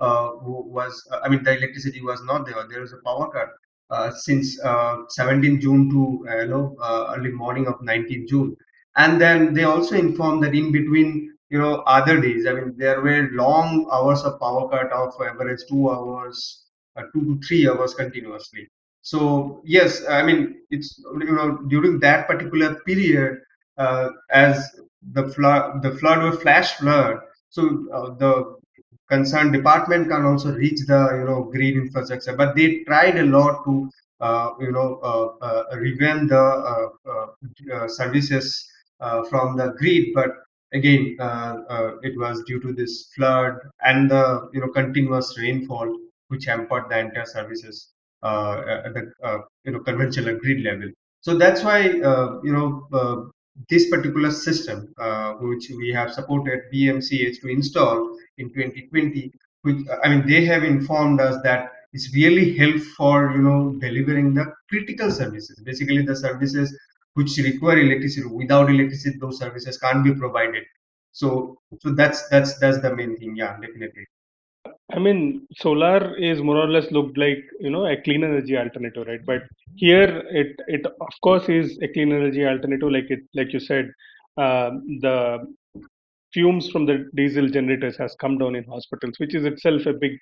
uh, 0.00 0.30
was 0.42 1.06
uh, 1.12 1.20
I 1.22 1.28
mean 1.28 1.44
the 1.44 1.56
electricity 1.56 2.00
was 2.02 2.22
not 2.24 2.46
there. 2.46 2.56
There 2.68 2.80
was 2.80 2.92
a 2.92 3.02
power 3.04 3.30
cut 3.30 3.48
uh, 3.90 4.10
since 4.10 4.58
uh, 4.64 4.96
17 5.08 5.60
June 5.60 5.90
to 5.90 6.26
you 6.42 6.48
know 6.48 6.76
early 7.14 7.30
morning 7.32 7.66
of 7.68 7.80
19 7.82 8.26
June, 8.28 8.56
and 8.96 9.20
then 9.20 9.54
they 9.54 9.64
also 9.64 9.94
informed 9.96 10.42
that 10.42 10.54
in 10.54 10.72
between 10.72 11.34
you 11.50 11.58
know 11.58 11.76
other 11.86 12.20
days, 12.20 12.46
I 12.46 12.52
mean 12.54 12.74
there 12.76 13.00
were 13.00 13.28
long 13.32 13.88
hours 13.92 14.22
of 14.22 14.40
power 14.40 14.68
cut 14.68 14.92
of 14.92 15.14
average 15.20 15.60
two 15.68 15.90
hours, 15.90 16.64
uh, 16.96 17.02
two 17.12 17.22
to 17.26 17.40
three 17.46 17.68
hours 17.68 17.94
continuously. 17.94 18.68
So 19.02 19.62
yes, 19.64 20.06
I 20.08 20.22
mean 20.22 20.62
it's 20.70 20.98
you 20.98 21.34
know 21.34 21.58
during 21.68 22.00
that 22.00 22.26
particular 22.26 22.76
period 22.86 23.38
uh, 23.78 24.10
as 24.30 24.70
the 25.12 25.28
flood 25.28 25.82
the 25.82 25.92
flood 25.92 26.22
was 26.22 26.40
flash 26.42 26.72
flood 26.76 27.16
so 27.48 27.62
uh, 27.92 28.14
the 28.14 28.56
concerned 29.08 29.52
department 29.52 30.08
can 30.08 30.24
also 30.24 30.52
reach 30.54 30.80
the 30.86 31.00
you 31.18 31.24
know 31.24 31.44
grid 31.44 31.74
infrastructure. 31.76 32.36
But 32.36 32.54
they 32.56 32.82
tried 32.84 33.18
a 33.18 33.24
lot 33.24 33.64
to 33.64 33.90
uh, 34.20 34.50
you 34.60 34.72
know 34.72 35.00
uh, 35.02 35.44
uh, 35.44 35.64
revamp 35.76 36.28
the 36.30 36.38
uh, 36.38 36.88
uh, 37.10 37.26
uh, 37.74 37.88
services 37.88 38.68
from 39.28 39.56
the 39.56 39.74
grid. 39.78 40.08
But 40.14 40.30
again 40.72 41.16
uh, 41.20 41.56
uh, 41.68 41.90
it 42.02 42.18
was 42.18 42.42
due 42.44 42.60
to 42.60 42.72
this 42.72 43.10
flood 43.14 43.54
and 43.82 44.10
the 44.10 44.48
you 44.52 44.60
know 44.60 44.68
continuous 44.68 45.38
rainfall 45.38 45.96
which 46.28 46.46
hampered 46.46 46.84
the 46.88 46.98
entire 46.98 47.26
services 47.26 47.92
uh, 48.22 48.62
at 48.84 48.94
the 48.94 49.12
uh, 49.24 49.38
you 49.64 49.72
know 49.72 49.80
conventional 49.80 50.36
grid 50.38 50.62
level. 50.62 50.88
So 51.22 51.36
that's 51.36 51.62
why 51.62 52.00
uh, 52.00 52.40
you 52.42 52.52
know 52.52 52.86
uh, 52.92 53.16
this 53.68 53.90
particular 53.90 54.30
system, 54.30 54.92
uh, 54.98 55.32
which 55.34 55.70
we 55.76 55.92
have 55.92 56.12
supported 56.12 56.60
BMCH 56.72 57.40
to 57.40 57.48
install 57.48 58.16
in 58.38 58.52
2020, 58.52 59.32
which 59.62 59.78
I 60.04 60.08
mean 60.08 60.26
they 60.26 60.44
have 60.44 60.64
informed 60.64 61.20
us 61.20 61.36
that 61.42 61.72
it's 61.92 62.14
really 62.14 62.56
help 62.56 62.80
for 62.96 63.32
you 63.32 63.42
know 63.42 63.74
delivering 63.80 64.34
the 64.34 64.46
critical 64.68 65.10
services, 65.10 65.60
basically 65.64 66.02
the 66.02 66.16
services 66.16 66.76
which 67.14 67.36
require 67.38 67.78
electricity. 67.78 68.26
Without 68.26 68.70
electricity, 68.70 69.18
those 69.18 69.38
services 69.38 69.78
can't 69.78 70.04
be 70.04 70.14
provided. 70.14 70.64
So 71.12 71.58
so 71.80 71.90
that's 71.90 72.28
that's 72.28 72.58
that's 72.58 72.80
the 72.80 72.94
main 72.94 73.16
thing. 73.16 73.36
Yeah, 73.36 73.56
definitely. 73.60 74.06
I 74.92 74.98
mean, 74.98 75.46
solar 75.56 76.16
is 76.16 76.42
more 76.42 76.56
or 76.56 76.68
less 76.68 76.90
looked 76.90 77.16
like 77.16 77.44
you 77.60 77.70
know 77.70 77.86
a 77.86 78.00
clean 78.02 78.24
energy 78.24 78.56
alternative, 78.56 79.06
right? 79.06 79.24
But 79.24 79.42
here, 79.76 80.22
it 80.30 80.56
it 80.66 80.86
of 80.86 81.14
course 81.22 81.48
is 81.48 81.78
a 81.82 81.88
clean 81.88 82.12
energy 82.12 82.46
alternative, 82.46 82.90
like 82.90 83.10
it 83.10 83.20
like 83.34 83.52
you 83.52 83.60
said, 83.60 83.90
uh, 84.36 84.70
the 85.00 85.46
fumes 86.32 86.70
from 86.70 86.86
the 86.86 87.08
diesel 87.14 87.48
generators 87.48 87.96
has 87.96 88.14
come 88.20 88.38
down 88.38 88.54
in 88.54 88.64
hospitals, 88.64 89.14
which 89.18 89.34
is 89.34 89.44
itself 89.44 89.86
a 89.86 89.92
big 89.92 90.12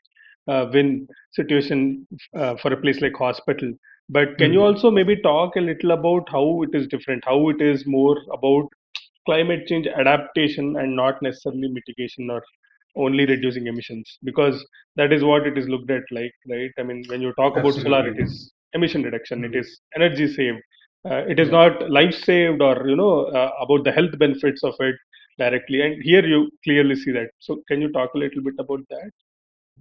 uh, 0.49 0.67
win 0.73 1.07
situation 1.33 2.07
uh, 2.37 2.57
for 2.57 2.73
a 2.73 2.81
place 2.81 3.01
like 3.01 3.15
hospital. 3.15 3.73
But 4.11 4.39
can 4.39 4.53
you 4.53 4.61
Mhm. 4.61 4.63
also 4.63 4.91
maybe 4.91 5.17
talk 5.17 5.57
a 5.57 5.61
little 5.61 5.93
about 5.93 6.29
how 6.31 6.63
it 6.63 6.71
is 6.75 6.87
different, 6.89 7.25
how 7.25 7.49
it 7.51 7.61
is 7.61 7.87
more 7.87 8.17
about 8.33 8.69
climate 9.27 9.67
change 9.67 9.87
adaptation 9.87 10.77
and 10.77 10.97
not 10.97 11.21
necessarily 11.23 11.69
mitigation 11.69 12.31
or 12.31 12.43
only 12.97 13.27
reducing 13.27 13.67
emissions? 13.67 14.19
Because 14.25 14.65
that 14.97 15.13
is 15.13 15.23
what 15.25 15.47
it 15.47 15.57
is 15.59 15.69
looked 15.69 15.91
at 15.91 16.03
like, 16.11 16.33
right? 16.51 16.71
I 16.79 16.83
mean, 16.83 17.05
when 17.09 17.21
you 17.23 17.33
talk 17.35 17.57
about 17.57 17.79
solar, 17.81 18.07
it 18.09 18.19
is 18.19 18.53
emission 18.75 19.03
reduction, 19.03 19.45
it 19.45 19.55
Mhm. 19.55 19.55
is 19.55 19.81
energy 19.97 20.27
saved. 20.27 20.59
Uh, 21.09 21.25
it 21.29 21.39
is 21.39 21.51
Yeah. 21.51 21.53
not 21.53 21.91
life 21.91 22.15
saved 22.15 22.61
or 22.61 22.89
you 22.89 22.97
know 22.97 23.27
uh, 23.27 23.53
about 23.61 23.85
the 23.85 23.93
health 23.93 24.19
benefits 24.19 24.63
of 24.65 24.75
it 24.81 24.97
directly 25.39 25.81
and 25.81 26.03
here 26.03 26.25
you 26.27 26.51
clearly 26.65 26.97
see 26.97 27.13
that 27.13 27.29
so 27.39 27.63
can 27.69 27.81
you 27.81 27.91
talk 27.93 28.11
a 28.15 28.19
little 28.19 28.43
bit 28.43 28.55
about 28.59 28.81
that 28.91 29.11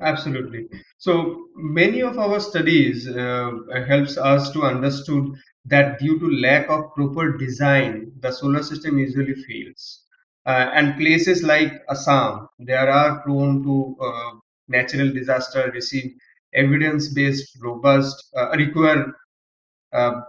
Absolutely. 0.02 0.68
So 0.98 1.48
many 1.56 2.02
of 2.02 2.18
our 2.20 2.40
studies 2.40 3.08
uh, 3.08 3.52
helps 3.88 4.18
us 4.18 4.52
to 4.52 4.64
understood 4.64 5.26
that 5.66 6.00
due 6.00 6.20
to 6.20 6.32
lack 6.40 6.70
of 6.70 6.94
proper 6.96 7.38
design, 7.38 8.12
the 8.20 8.32
solar 8.32 8.64
system 8.64 8.98
usually 9.00 9.34
fails. 9.34 10.04
Uh, 10.46 10.70
and 10.74 10.98
places 10.98 11.44
like 11.44 11.74
Assam, 11.90 12.48
they 12.60 12.74
are 12.74 13.22
prone 13.22 13.64
to 13.64 13.96
uh, 14.02 14.32
natural 14.68 15.12
disaster, 15.12 15.70
receive 15.74 16.14
evidence-based, 16.54 17.58
robust, 17.62 18.30
uh, 18.38 18.50
require 18.52 19.14
uh, 19.94 20.22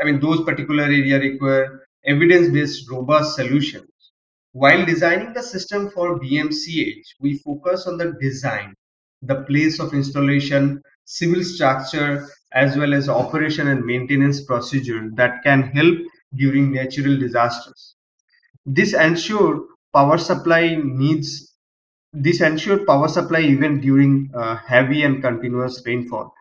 I 0.00 0.04
mean, 0.04 0.20
those 0.20 0.42
particular 0.44 0.84
area 0.84 1.18
require 1.18 1.86
evidence-based, 2.04 2.90
robust 2.90 3.36
solutions. 3.36 3.88
While 4.52 4.84
designing 4.84 5.32
the 5.32 5.42
system 5.42 5.90
for 5.90 6.18
BMCH, 6.20 7.14
we 7.20 7.38
focus 7.38 7.86
on 7.86 7.96
the 7.96 8.12
design, 8.20 8.74
the 9.22 9.42
place 9.42 9.78
of 9.78 9.94
installation, 9.94 10.82
civil 11.04 11.42
structure, 11.44 12.26
as 12.52 12.76
well 12.76 12.92
as 12.94 13.08
operation 13.08 13.68
and 13.68 13.84
maintenance 13.84 14.42
procedure 14.44 15.10
that 15.14 15.42
can 15.42 15.62
help 15.62 15.96
during 16.34 16.72
natural 16.72 17.16
disasters. 17.18 17.94
This 18.66 18.94
ensure 18.94 19.64
power 19.92 20.18
supply 20.18 20.76
needs 20.82 21.52
this 22.12 22.40
ensured 22.42 22.86
power 22.86 23.08
supply 23.08 23.40
even 23.40 23.80
during 23.80 24.30
uh, 24.34 24.56
heavy 24.56 25.02
and 25.02 25.22
continuous 25.22 25.82
rainfall. 25.86 26.32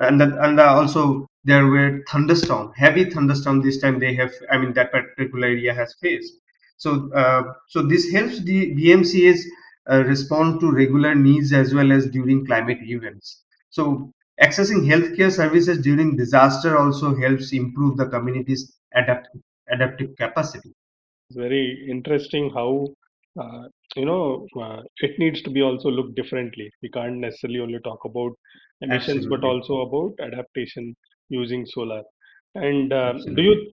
And 0.00 0.20
and 0.22 0.58
also 0.58 1.28
there 1.44 1.66
were 1.66 2.02
thunderstorm, 2.08 2.72
heavy 2.74 3.04
thunderstorm. 3.08 3.62
This 3.62 3.80
time 3.80 3.98
they 3.98 4.14
have, 4.14 4.32
I 4.50 4.58
mean, 4.58 4.72
that 4.74 4.90
particular 4.92 5.46
area 5.46 5.74
has 5.74 5.94
faced. 6.00 6.32
So, 6.78 7.12
uh, 7.12 7.42
so 7.68 7.82
this 7.82 8.10
helps 8.10 8.40
the 8.40 8.74
BMCs 8.74 9.40
respond 9.88 10.60
to 10.60 10.70
regular 10.70 11.14
needs 11.14 11.52
as 11.52 11.74
well 11.74 11.92
as 11.92 12.06
during 12.08 12.46
climate 12.46 12.78
events. 12.82 13.44
So, 13.70 14.12
accessing 14.42 14.84
healthcare 14.86 15.30
services 15.30 15.78
during 15.80 16.16
disaster 16.16 16.78
also 16.78 17.14
helps 17.14 17.52
improve 17.52 17.96
the 17.96 18.06
community's 18.06 18.76
adapt 18.94 19.28
adaptive 19.70 20.16
capacity. 20.16 20.74
it's 21.28 21.36
very 21.36 21.86
interesting 21.90 22.50
how 22.54 22.86
uh, 23.40 23.64
you 23.96 24.04
know 24.04 24.46
uh, 24.60 24.80
it 24.98 25.18
needs 25.18 25.42
to 25.42 25.50
be 25.50 25.62
also 25.62 25.88
looked 25.88 26.14
differently 26.16 26.70
we 26.82 26.88
can't 26.90 27.18
necessarily 27.26 27.60
only 27.60 27.78
talk 27.84 28.04
about 28.04 28.32
emissions 28.80 29.26
but 29.26 29.44
also 29.44 29.80
about 29.86 30.12
adaptation 30.26 30.94
using 31.28 31.64
solar 31.66 32.02
and 32.54 32.92
um, 32.92 33.18
do 33.36 33.42
you 33.42 33.72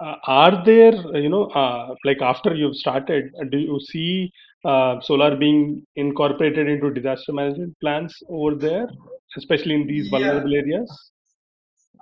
uh, 0.00 0.16
are 0.26 0.64
there 0.64 0.94
uh, 0.94 1.18
you 1.18 1.28
know 1.28 1.44
uh, 1.62 1.94
like 2.04 2.20
after 2.20 2.54
you've 2.54 2.76
started 2.76 3.24
uh, 3.40 3.44
do 3.50 3.58
you 3.58 3.80
see 3.80 4.30
uh, 4.64 5.00
solar 5.00 5.36
being 5.36 5.82
incorporated 5.96 6.68
into 6.68 6.90
disaster 6.90 7.32
management 7.32 7.76
plans 7.80 8.14
over 8.28 8.54
there 8.54 8.86
especially 9.36 9.74
in 9.74 9.86
these 9.86 10.06
Yeah, 10.06 10.18
vulnerable 10.18 10.54
areas 10.54 11.10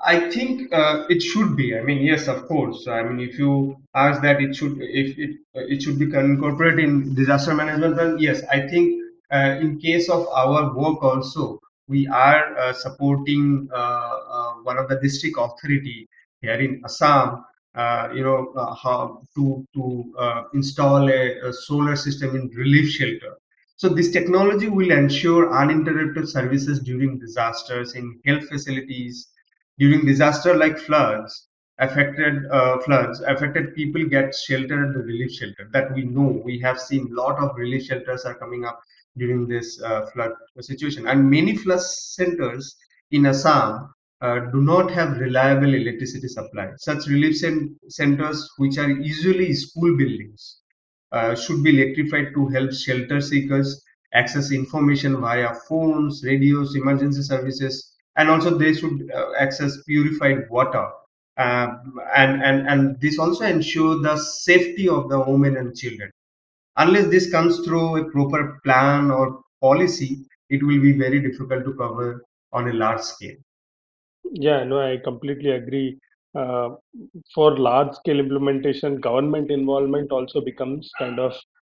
I 0.05 0.31
think 0.31 0.73
uh, 0.73 1.07
it 1.09 1.23
should 1.23 1.57
be. 1.57 1.77
I 1.77 1.83
mean, 1.83 2.03
yes, 2.03 2.29
of 2.29 2.47
course. 2.47 2.87
I 2.87 3.03
mean, 3.03 3.21
if 3.21 3.39
you 3.39 3.77
ask 3.95 4.21
that 4.23 4.41
it 4.41 4.55
should, 4.55 4.79
if 4.81 5.19
it 5.19 5.37
it 5.55 5.83
should 5.83 5.99
be 5.99 6.05
incorporated 6.05 6.81
in 6.81 7.15
disaster 7.15 7.55
management 7.55 7.97
plan, 7.97 8.19
yes, 8.19 8.43
I 8.51 8.69
think 8.69 9.01
uh, 9.33 9.57
in 9.61 9.79
case 9.79 10.11
of 10.11 10.29
our 10.29 10.77
work 10.77 11.03
also, 11.03 11.61
we 11.89 12.07
are 12.09 12.57
uh, 12.59 12.73
supporting 12.73 13.69
uh, 13.73 14.15
uh, 14.37 14.53
one 14.65 14.77
of 14.77 14.89
the 14.89 15.01
district 15.01 15.37
authority 15.39 16.09
here 16.43 16.61
in 16.61 16.83
Assam. 16.85 17.45
Uh, 17.77 18.09
you 18.15 18.23
know 18.23 18.53
uh, 18.57 18.75
how 18.75 19.21
to 19.35 19.65
to 19.75 20.15
uh, 20.19 20.43
install 20.55 21.11
a, 21.11 21.39
a 21.49 21.53
solar 21.53 21.95
system 21.95 22.35
in 22.35 22.49
relief 22.57 22.89
shelter. 22.89 23.35
So 23.77 23.91
this 23.91 24.11
technology 24.11 24.69
will 24.69 24.91
ensure 24.91 25.53
uninterrupted 25.55 26.29
services 26.29 26.81
during 26.81 27.19
disasters 27.19 27.95
in 27.95 28.19
health 28.25 28.49
facilities 28.49 29.29
during 29.79 30.07
disaster 30.07 30.57
like 30.57 30.79
floods 30.79 31.49
affected 31.79 32.47
uh, 32.51 32.79
floods 32.81 33.21
affected 33.21 33.75
people 33.75 34.05
get 34.07 34.35
shelter 34.35 34.87
at 34.87 34.95
the 34.95 35.01
relief 35.01 35.31
shelter 35.33 35.69
that 35.73 35.93
we 35.95 36.05
know 36.05 36.41
we 36.45 36.59
have 36.59 36.81
seen 36.81 37.07
lot 37.11 37.39
of 37.39 37.55
relief 37.57 37.85
shelters 37.85 38.25
are 38.25 38.35
coming 38.39 38.65
up 38.65 38.81
during 39.19 39.47
this 39.47 39.81
uh, 39.83 40.07
flood 40.07 40.33
situation. 40.61 41.07
And 41.07 41.31
many 41.31 41.57
flood 41.57 41.81
centers 41.83 42.77
in 43.11 43.27
Assam 43.27 43.91
uh, 44.21 44.41
do 44.53 44.61
not 44.63 44.91
have 44.91 45.19
reliable 45.19 45.75
electricity 45.75 46.29
supply. 46.29 46.71
Such 46.79 47.07
relief 47.07 47.37
centers, 47.89 48.51
which 48.59 48.79
are 48.79 48.91
usually 48.91 49.53
school 49.55 49.97
buildings, 49.97 50.61
uh, 51.13 51.35
should 51.35 51.63
be 51.63 51.71
electrified 51.71 52.35
to 52.35 52.49
help 52.49 52.73
shelter 52.73 53.21
seekers 53.21 53.83
access 54.15 54.51
information 54.53 55.21
via 55.21 55.55
phones, 55.69 56.23
radios, 56.25 56.75
emergency 56.75 57.23
services, 57.23 57.95
and 58.17 58.31
also 58.31 58.57
they 58.57 58.73
should 58.73 59.11
uh, 59.15 59.33
access 59.39 59.83
purified 59.87 60.49
water. 60.51 60.89
Uh, 61.37 61.69
and, 62.17 62.43
and, 62.43 62.67
and 62.67 63.01
this 63.01 63.19
also 63.19 63.45
ensure 63.45 64.01
the 64.01 64.17
safety 64.17 64.89
of 64.89 65.11
the 65.11 65.21
women 65.21 65.59
and 65.59 65.77
children. 65.77 66.11
Unless 66.77 67.09
this 67.09 67.31
comes 67.31 67.61
through 67.61 67.97
a 67.97 68.11
proper 68.11 68.59
plan 68.65 69.11
or 69.11 69.41
policy, 69.61 70.25
it 70.49 70.63
will 70.63 70.81
be 70.81 70.93
very 70.93 71.21
difficult 71.21 71.65
to 71.65 71.75
cover 71.75 72.23
on 72.53 72.69
a 72.69 72.73
large 72.73 73.01
scale. 73.03 73.37
Yeah, 74.33 74.65
no, 74.65 74.81
I 74.81 74.99
completely 75.03 75.51
agree. 75.51 75.99
Uh, 76.37 76.75
for 77.35 77.57
large 77.59 77.95
scale 77.95 78.21
implementation, 78.21 79.01
government 79.01 79.51
involvement 79.51 80.13
also 80.13 80.41
becomes 80.41 80.91
kind 80.99 81.19
of 81.19 81.35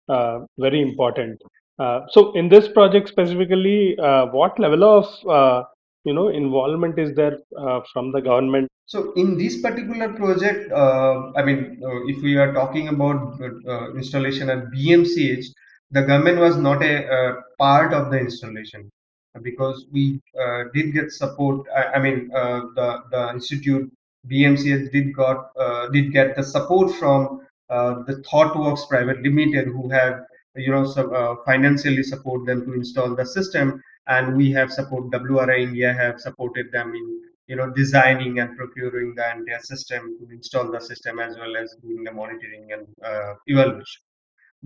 uh, 0.09 0.41
very 0.59 0.81
important. 0.81 1.39
Uh, 1.79 2.01
so, 2.09 2.33
in 2.33 2.49
this 2.49 2.69
project 2.69 3.09
specifically, 3.09 3.99
uh, 3.99 4.27
what 4.27 4.59
level 4.59 4.83
of 4.85 5.07
uh, 5.29 5.63
you 6.05 6.15
know 6.15 6.29
involvement 6.29 6.99
is 6.99 7.15
there 7.15 7.39
uh, 7.59 7.81
from 7.93 8.13
the 8.13 8.21
government? 8.21 8.69
So, 8.87 9.13
in 9.15 9.37
this 9.37 9.61
particular 9.61 10.15
project, 10.15 10.73
I 10.73 11.43
mean, 11.45 11.79
if 12.07 12.23
we 12.23 12.37
are 12.37 12.55
talking 12.55 12.89
about 12.89 13.39
installation 13.95 14.49
at 14.49 14.71
BMCH, 14.71 15.45
the 15.91 16.03
government 16.03 16.39
was 16.39 16.57
not 16.57 16.83
a, 16.83 17.05
a 17.07 17.35
part 17.59 17.93
of 17.93 18.11
the 18.11 18.19
installation 18.19 18.91
because 19.43 19.87
we 19.93 20.21
uh, 20.41 20.65
did 20.75 20.93
get 20.93 21.13
support. 21.13 21.67
I, 21.75 21.95
I 21.95 21.99
mean, 21.99 22.31
uh, 22.35 22.61
the 22.75 23.03
the 23.11 23.31
institute 23.31 23.91
BMCH 24.31 24.93
did 24.93 25.15
got 25.15 25.51
uh, 25.59 25.89
did 25.89 26.13
get 26.13 26.37
the 26.37 26.43
support 26.43 26.95
from 26.95 27.41
the 27.69 28.23
ThoughtWorks 28.31 28.89
Private 28.89 29.23
Limited, 29.23 29.67
who 29.69 29.89
have 29.91 30.21
you 30.57 30.71
know 30.71 30.85
so, 30.85 31.43
financially 31.45 32.03
support 32.03 32.47
them 32.47 32.65
to 32.67 32.73
install 32.75 33.15
the 33.15 33.27
system, 33.27 33.83
and 34.07 34.37
we 34.37 34.53
have 34.53 34.73
support 34.73 35.11
WRI 35.11 35.63
India 35.63 35.93
have 35.93 36.21
supported 36.21 36.73
them 36.73 36.95
in 36.95 37.21
you 37.47 37.57
know 37.57 37.71
designing 37.71 38.39
and 38.41 38.57
procuring 38.57 39.15
the 39.15 39.31
entire 39.33 39.61
system 39.61 40.17
to 40.19 40.35
install 40.35 40.71
the 40.71 40.81
system 40.81 41.19
as 41.19 41.37
well 41.37 41.57
as 41.57 41.77
doing 41.83 42.03
the 42.05 42.13
monitoring 42.13 42.73
and 42.73 42.87
uh, 43.05 43.35
evaluation 43.47 44.06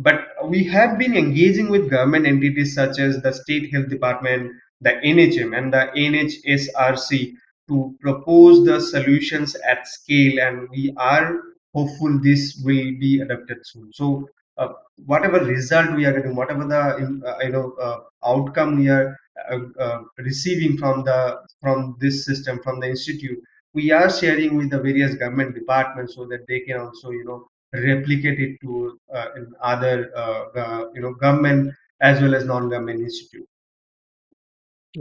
but 0.03 0.29
we 0.49 0.65
have 0.65 0.99
been 0.99 1.15
engaging 1.15 1.69
with 1.69 1.91
government 1.91 2.27
entities 2.27 2.75
such 2.75 2.99
as 2.99 3.21
the 3.21 3.33
State 3.33 3.73
Health 3.73 3.89
Department, 3.89 4.53
the 4.81 4.93
NHM, 5.05 5.57
and 5.57 5.73
the 5.73 5.91
NHSRC 5.97 7.35
to 7.69 7.95
propose 8.01 8.65
the 8.65 8.81
solutions 8.81 9.55
at 9.57 9.87
scale, 9.87 10.41
and 10.41 10.69
we 10.71 10.95
are 10.97 11.41
hopeful 11.75 12.19
this 12.23 12.61
will 12.65 12.93
be 12.99 13.21
adopted 13.21 13.59
soon. 13.65 13.93
So, 13.93 14.29
uh, 14.57 14.69
whatever 15.05 15.45
result 15.45 15.95
we 15.95 16.07
are 16.07 16.13
getting, 16.13 16.35
whatever 16.35 16.67
the 16.67 16.81
uh, 16.81 17.39
you 17.43 17.51
know 17.51 17.73
uh, 17.81 17.99
outcome 18.25 18.79
we 18.79 18.89
are 18.89 19.17
uh, 19.51 19.59
uh, 19.79 20.01
receiving 20.19 20.79
from 20.79 21.05
the 21.05 21.41
from 21.61 21.97
this 22.01 22.25
system 22.25 22.61
from 22.63 22.81
the 22.81 22.89
institute, 22.89 23.39
we 23.75 23.91
are 23.93 24.11
sharing 24.11 24.57
with 24.57 24.71
the 24.71 24.81
various 24.81 25.15
government 25.15 25.55
departments 25.55 26.15
so 26.15 26.25
that 26.27 26.47
they 26.49 26.61
can 26.61 26.81
also 26.81 27.11
you 27.11 27.25
know 27.25 27.50
replicate 27.73 28.41
it 28.41 28.61
to 28.63 28.99
uh, 29.15 29.27
in 29.37 29.53
other 29.63 30.11
uh, 30.17 30.85
you 30.95 31.01
know 31.03 31.15
government 31.15 31.73
as 32.01 32.21
well 32.21 32.35
as 32.35 32.45
non-government 32.45 33.01
institute. 33.01 33.47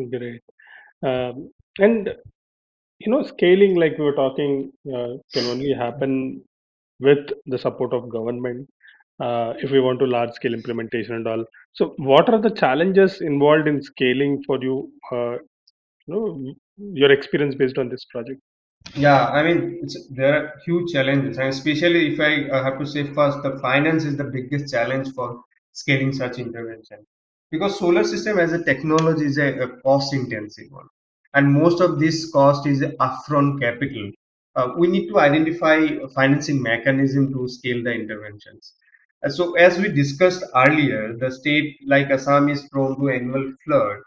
Great, 0.10 0.44
um, 1.04 1.52
and 1.80 2.14
you 3.00 3.12
know 3.12 3.24
scaling 3.24 3.76
like 3.76 3.98
we 3.98 4.06
were 4.06 4.16
talking 4.16 4.72
uh, 4.88 5.14
can 5.34 5.46
only 5.46 5.74
happen 5.74 6.44
with 7.00 7.30
the 7.46 7.58
support 7.58 7.94
of 7.94 8.10
government 8.10 8.70
uh, 9.20 9.54
if 9.58 9.72
we 9.72 9.80
want 9.80 10.00
to 10.00 10.06
large 10.06 10.34
scale 10.34 10.54
implementation 10.54 11.16
and 11.16 11.28
all. 11.28 11.44
So, 11.74 11.94
what 11.98 12.30
are 12.30 12.42
the 12.42 12.50
challenges 12.52 13.22
involved 13.22 13.68
in 13.68 13.82
scaling 13.82 14.44
for 14.46 14.62
you? 14.62 14.92
Uh, 15.12 15.38
you 16.06 16.14
know, 16.14 16.54
your 16.78 17.12
experience 17.12 17.56
based 17.56 17.78
on 17.78 17.90
this 17.90 18.06
project. 18.06 18.40
Yeah, 18.96 19.28
I 19.30 19.44
mean, 19.44 19.88
there 20.12 20.34
are 20.36 20.54
huge 20.66 20.92
challenges, 20.94 21.38
and 21.38 21.48
especially 21.50 22.14
if 22.14 22.20
I 22.20 22.64
have 22.64 22.78
to 22.80 22.86
say 22.86 23.04
first, 23.14 23.42
the 23.44 23.58
finance 23.60 24.04
is 24.06 24.16
the 24.18 24.24
biggest 24.26 24.72
challenge 24.72 25.12
for 25.14 25.42
scaling 25.72 26.12
such 26.14 26.38
intervention 26.40 27.06
because 27.52 27.80
solar 27.80 28.04
system 28.04 28.38
as 28.40 28.54
a 28.54 28.64
technology 28.64 29.26
is 29.26 29.38
a, 29.40 29.58
a 29.60 29.68
cost 29.82 30.14
intensive 30.14 30.72
one, 30.72 30.88
and 31.34 31.52
most 31.52 31.82
of 31.82 32.00
this 32.00 32.32
cost 32.32 32.68
is 32.68 32.82
upfront 32.82 33.60
capital. 33.62 34.12
Uh, 34.56 34.74
we 34.78 34.88
need 34.88 35.08
to 35.10 35.20
identify 35.20 35.88
financing 36.14 36.62
mechanism 36.62 37.32
to 37.34 37.48
scale 37.48 37.84
the 37.84 37.92
interventions. 37.94 38.74
Uh, 39.26 39.30
so, 39.30 39.54
as 39.56 39.80
we 39.80 39.90
discussed 39.92 40.44
earlier, 40.56 41.16
the 41.18 41.32
state 41.32 41.76
like 41.88 42.10
Assam 42.12 42.50
is 42.50 42.68
prone 42.70 43.00
to 43.00 43.10
annual 43.10 43.52
flood, 43.66 43.98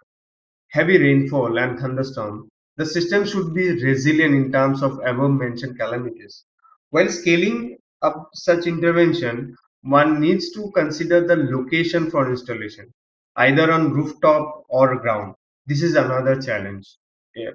heavy 0.71 0.99
rainfall, 0.99 1.57
and 1.59 1.79
thunderstorm 1.79 2.49
the 2.83 2.90
system 2.90 3.25
should 3.25 3.55
be 3.55 3.71
resilient 3.81 4.35
in 4.35 4.51
terms 4.51 4.83
of 4.83 4.99
above-mentioned 5.07 5.79
calamities. 5.79 6.45
While 6.90 7.09
scaling 7.09 7.79
up 8.03 8.31
such 8.35 8.66
intervention, 8.66 9.57
one 9.83 10.21
needs 10.21 10.51
to 10.55 10.73
consider 10.75 11.25
the 11.25 11.37
location 11.37 12.11
for 12.11 12.29
installation, 12.29 12.92
either 13.37 13.71
on 13.71 13.92
rooftop 13.92 14.64
or 14.68 14.97
ground. 14.97 15.37
This 15.66 15.81
is 15.81 15.95
another 15.95 16.42
challenge 16.42 16.88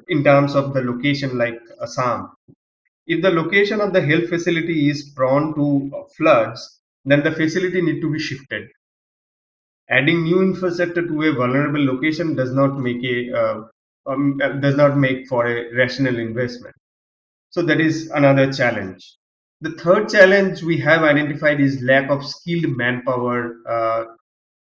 in 0.07 0.23
terms 0.23 0.55
of 0.55 0.73
the 0.73 0.81
location 0.81 1.37
like 1.37 1.59
Assam. 1.81 2.29
If 3.05 3.21
the 3.21 3.31
location 3.31 3.81
of 3.81 3.91
the 3.91 4.01
health 4.01 4.29
facility 4.29 4.89
is 4.89 5.11
prone 5.13 5.53
to 5.55 6.05
floods, 6.15 6.79
then 7.03 7.21
the 7.21 7.33
facility 7.33 7.81
need 7.81 7.99
to 7.99 8.11
be 8.13 8.19
shifted. 8.19 8.69
Adding 9.89 10.23
new 10.23 10.41
infrastructure 10.41 11.05
to 11.05 11.23
a 11.23 11.33
vulnerable 11.33 11.85
location 11.85 12.33
does 12.35 12.53
not 12.53 12.79
make 12.79 13.03
a 13.03 13.17
uh, 13.41 13.63
um, 14.07 14.39
uh, 14.41 14.49
does 14.53 14.75
not 14.75 14.97
make 14.97 15.27
for 15.27 15.45
a 15.47 15.73
rational 15.75 16.17
investment. 16.17 16.75
So 17.49 17.61
that 17.63 17.79
is 17.79 18.09
another 18.11 18.51
challenge. 18.51 19.17
The 19.61 19.71
third 19.71 20.09
challenge 20.09 20.61
we 20.61 20.77
have 20.81 21.03
identified 21.03 21.59
is 21.59 21.81
lack 21.81 22.09
of 22.09 22.25
skilled 22.25 22.77
manpower 22.77 23.55
uh, 23.67 24.03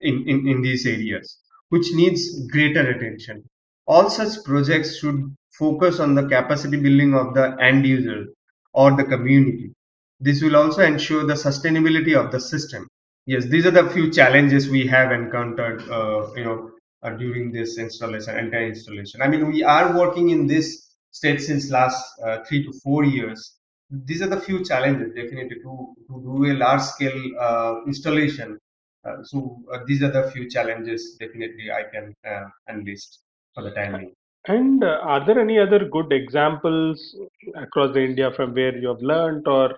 in, 0.01 0.29
in, 0.29 0.47
in 0.47 0.63
these 0.63 0.87
areas, 0.87 1.39
which 1.71 1.87
needs 1.93 2.47
greater 2.49 2.89
attention. 2.91 3.45
All 3.87 4.09
such 4.09 4.45
projects 4.45 4.99
should 4.99 5.35
focus 5.59 6.01
on 6.01 6.15
the 6.15 6.29
capacity 6.29 6.77
building 6.77 7.15
of 7.15 7.35
the 7.35 7.57
end 7.61 7.87
user 7.87 8.27
or 8.73 8.93
the 8.93 9.05
community. 9.05 9.73
This 10.21 10.43
will 10.43 10.57
also 10.57 10.83
ensure 10.83 11.27
the 11.27 11.35
sustainability 11.35 12.15
of 12.15 12.31
the 12.31 12.41
system. 12.41 12.87
Yes, 13.27 13.47
these 13.47 13.67
are 13.67 13.71
the 13.71 13.89
few 13.91 14.11
challenges 14.13 14.69
we 14.69 14.87
have 14.87 15.11
encountered, 15.11 15.83
uh, 15.91 16.33
you 16.37 16.45
know, 16.45 16.71
uh, 17.05 17.11
during 17.11 17.53
this 17.53 17.79
installation, 17.79 18.37
entire 18.39 18.69
installation. 18.69 19.21
I 19.23 19.29
mean, 19.29 19.47
we 19.47 19.63
are 19.63 19.97
working 19.97 20.31
in 20.31 20.47
this 20.47 20.97
state 21.11 21.41
since 21.41 21.71
last 21.71 22.03
uh, 22.25 22.39
three 22.49 22.65
to 22.65 22.73
four 22.83 23.05
years. 23.05 23.59
These 23.91 24.23
are 24.23 24.29
the 24.29 24.41
few 24.41 24.65
challenges 24.65 25.15
definitely 25.15 25.57
to, 25.57 25.95
to 26.09 26.23
do 26.23 26.47
a 26.51 26.55
large 26.55 26.81
scale 26.81 27.23
uh, 27.39 27.85
installation. 27.87 28.59
Uh, 29.07 29.23
so 29.23 29.61
uh, 29.73 29.81
these 29.87 30.03
are 30.03 30.11
the 30.11 30.31
few 30.31 30.49
challenges 30.49 31.17
definitely 31.21 31.71
I 31.71 31.83
can 31.93 32.15
uh, 32.27 32.47
enlist 32.69 33.21
for 33.55 33.63
the 33.63 33.71
timing. 33.73 34.13
And 34.49 34.83
are 34.83 35.25
there 35.25 35.39
any 35.39 35.59
other 35.59 35.85
good 35.85 36.13
examples 36.13 37.17
across 37.55 37.95
the 37.95 38.01
India 38.01 38.31
from 38.35 38.55
where 38.55 38.77
you 38.77 38.89
have 38.89 39.01
learned, 39.01 39.47
or 39.47 39.77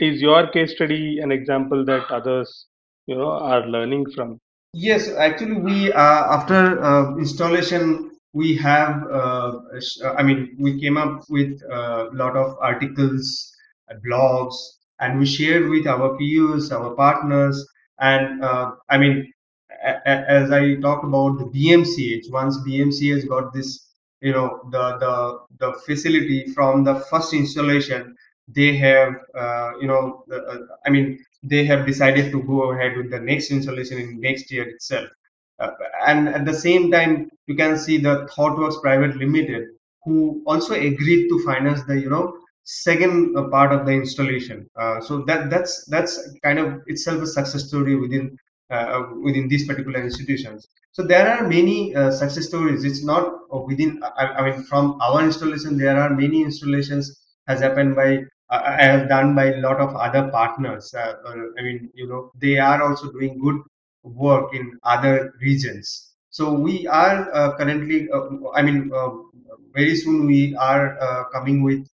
is 0.00 0.20
your 0.20 0.48
case 0.48 0.72
study 0.72 1.20
an 1.20 1.30
example 1.30 1.84
that 1.84 2.10
others, 2.10 2.66
you 3.06 3.16
know, 3.16 3.30
are 3.30 3.66
learning 3.66 4.06
from? 4.14 4.40
Yes, 4.78 5.08
actually, 5.08 5.54
we 5.60 5.92
uh, 5.92 6.24
after 6.36 6.82
uh, 6.82 7.16
installation, 7.16 8.10
we 8.32 8.56
have. 8.56 9.02
Uh, 9.10 9.52
I 10.18 10.22
mean, 10.22 10.56
we 10.58 10.78
came 10.80 10.96
up 10.98 11.22
with 11.30 11.60
a 11.70 12.08
lot 12.12 12.36
of 12.36 12.56
articles, 12.60 13.26
blogs, 14.06 14.54
and 15.00 15.18
we 15.18 15.24
shared 15.26 15.68
with 15.70 15.86
our 15.86 16.16
peers, 16.18 16.70
our 16.72 16.94
partners, 16.94 17.66
and 18.00 18.44
I 18.90 18.98
mean, 18.98 19.32
as 20.06 20.50
I 20.50 20.74
talked 20.76 21.04
about 21.04 21.38
the 21.38 21.46
BMCH, 21.46 22.24
once 22.30 22.58
BMCH 22.64 23.26
got 23.28 23.52
this, 23.54 23.68
you 24.20 24.32
know, 24.32 24.60
the 24.70 24.84
the 25.04 25.14
the 25.60 25.72
facility 25.86 26.46
from 26.54 26.84
the 26.84 26.96
first 27.10 27.32
installation, 27.34 28.14
they 28.48 28.76
have, 28.76 29.14
uh, 29.34 29.72
you 29.80 29.86
know, 29.86 30.24
uh, 30.32 30.58
I 30.84 30.90
mean, 30.90 31.18
they 31.48 31.64
have 31.64 31.86
decided 31.86 32.32
to 32.32 32.42
go 32.42 32.72
ahead 32.72 32.96
with 32.96 33.10
the 33.10 33.20
next 33.20 33.50
installation 33.50 33.98
in 33.98 34.20
next 34.20 34.50
year 34.50 34.68
itself. 34.68 35.08
Uh, 35.58 35.70
and 36.06 36.28
at 36.28 36.44
the 36.44 36.54
same 36.54 36.90
time, 36.90 37.30
you 37.46 37.54
can 37.54 37.78
see 37.78 37.98
the 37.98 38.28
ThoughtWorks 38.32 38.80
Private 38.82 39.16
Limited, 39.16 39.68
who 40.04 40.42
also 40.46 40.74
agreed 40.74 41.28
to 41.28 41.44
finance 41.44 41.82
the 41.84 41.98
you 41.98 42.10
know 42.10 42.36
second 42.64 43.36
uh, 43.36 43.44
part 43.48 43.72
of 43.72 43.86
the 43.86 43.92
installation. 43.92 44.68
Uh, 44.76 45.00
so 45.00 45.22
that 45.22 45.48
that's 45.50 45.84
that's 45.86 46.30
kind 46.42 46.58
of 46.58 46.82
itself 46.86 47.22
a 47.22 47.26
success 47.26 47.68
story 47.68 47.96
within 47.96 48.36
uh, 48.70 49.02
within 49.22 49.48
these 49.48 49.66
particular 49.66 50.02
institutions. 50.02 50.66
So 50.92 51.02
there 51.02 51.28
are 51.30 51.46
many 51.46 51.94
uh, 51.94 52.10
success 52.10 52.46
stories. 52.46 52.84
It's 52.84 53.04
not 53.04 53.34
within. 53.66 54.00
I, 54.02 54.26
I, 54.26 54.50
mean, 54.50 54.62
from 54.64 54.98
our 55.00 55.22
installation, 55.22 55.78
there 55.78 55.98
are 55.98 56.10
many 56.10 56.42
installations 56.42 57.16
has 57.46 57.60
happened 57.60 57.96
by. 57.96 58.24
I 58.48 58.82
have 58.82 59.08
done 59.08 59.34
by 59.34 59.46
a 59.46 59.60
lot 59.60 59.80
of 59.80 59.94
other 59.96 60.28
partners. 60.30 60.94
Uh, 60.94 61.14
I 61.58 61.62
mean, 61.62 61.90
you 61.94 62.06
know, 62.06 62.30
they 62.40 62.58
are 62.58 62.82
also 62.82 63.10
doing 63.10 63.38
good 63.40 63.60
work 64.04 64.54
in 64.54 64.78
other 64.84 65.34
regions. 65.40 66.12
So 66.30 66.52
we 66.52 66.86
are 66.86 67.32
uh, 67.34 67.56
currently. 67.56 68.08
Uh, 68.10 68.50
I 68.54 68.62
mean, 68.62 68.90
uh, 68.94 69.10
very 69.72 69.96
soon 69.96 70.26
we 70.26 70.54
are 70.56 71.28
coming 71.32 71.62
with 71.62 71.86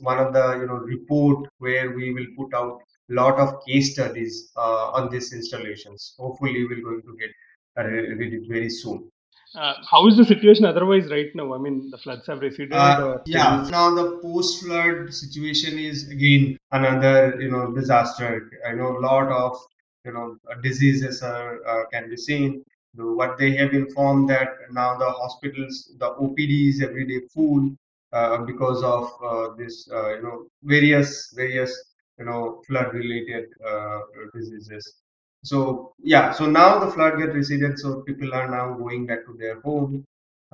one 0.00 0.18
of 0.18 0.32
the 0.32 0.58
you 0.60 0.66
know 0.66 0.80
report 0.94 1.48
where 1.58 1.90
we 1.90 2.12
will 2.12 2.26
put 2.36 2.54
out 2.54 2.80
lot 3.08 3.38
of 3.38 3.64
case 3.66 3.92
studies 3.92 4.50
uh, 4.56 4.90
on 4.92 5.10
these 5.10 5.32
installations. 5.32 6.14
Hopefully, 6.18 6.66
we're 6.66 6.82
going 6.82 7.02
to 7.02 7.16
get 7.18 7.30
uh, 7.78 7.84
ready 7.84 8.40
very 8.48 8.70
soon. 8.70 9.10
Uh, 9.54 9.74
how 9.90 10.06
is 10.06 10.16
the 10.16 10.24
situation 10.24 10.64
otherwise 10.64 11.10
right 11.10 11.34
now? 11.34 11.54
I 11.54 11.58
mean, 11.58 11.90
the 11.90 11.98
floods 11.98 12.26
have 12.26 12.40
receded. 12.40 12.72
Uh, 12.72 13.18
yeah, 13.26 13.68
now 13.70 13.94
the 13.94 14.18
post-flood 14.22 15.12
situation 15.12 15.78
is 15.78 16.08
again 16.08 16.58
another 16.70 17.40
you 17.40 17.50
know 17.50 17.70
disaster. 17.72 18.50
I 18.66 18.72
know 18.72 18.96
a 18.96 19.00
lot 19.00 19.28
of 19.30 19.58
you 20.06 20.12
know 20.12 20.36
diseases 20.62 21.22
are 21.22 21.64
uh, 21.66 21.84
can 21.92 22.08
be 22.08 22.16
seen. 22.16 22.64
What 22.94 23.38
they 23.38 23.54
have 23.56 23.72
informed 23.72 24.28
that 24.30 24.48
now 24.70 24.96
the 24.98 25.10
hospitals, 25.10 25.92
the 25.98 26.10
OPD 26.10 26.68
is 26.68 26.82
everyday 26.82 27.20
full 27.34 27.74
uh, 28.12 28.38
because 28.38 28.82
of 28.82 29.10
uh, 29.24 29.54
this 29.56 29.86
you 29.86 30.22
know 30.22 30.46
various 30.62 31.32
various 31.34 31.72
you 32.18 32.24
know 32.24 32.62
flood 32.66 32.92
related 32.94 33.46
uh, 33.66 34.00
diseases 34.34 35.01
so 35.44 35.92
yeah 36.02 36.32
so 36.32 36.46
now 36.50 36.78
the 36.78 36.90
flood 36.92 37.18
get 37.18 37.32
receded 37.34 37.78
so 37.78 38.02
people 38.02 38.32
are 38.34 38.48
now 38.50 38.74
going 38.74 39.06
back 39.06 39.24
to 39.26 39.36
their 39.38 39.60
home. 39.62 40.04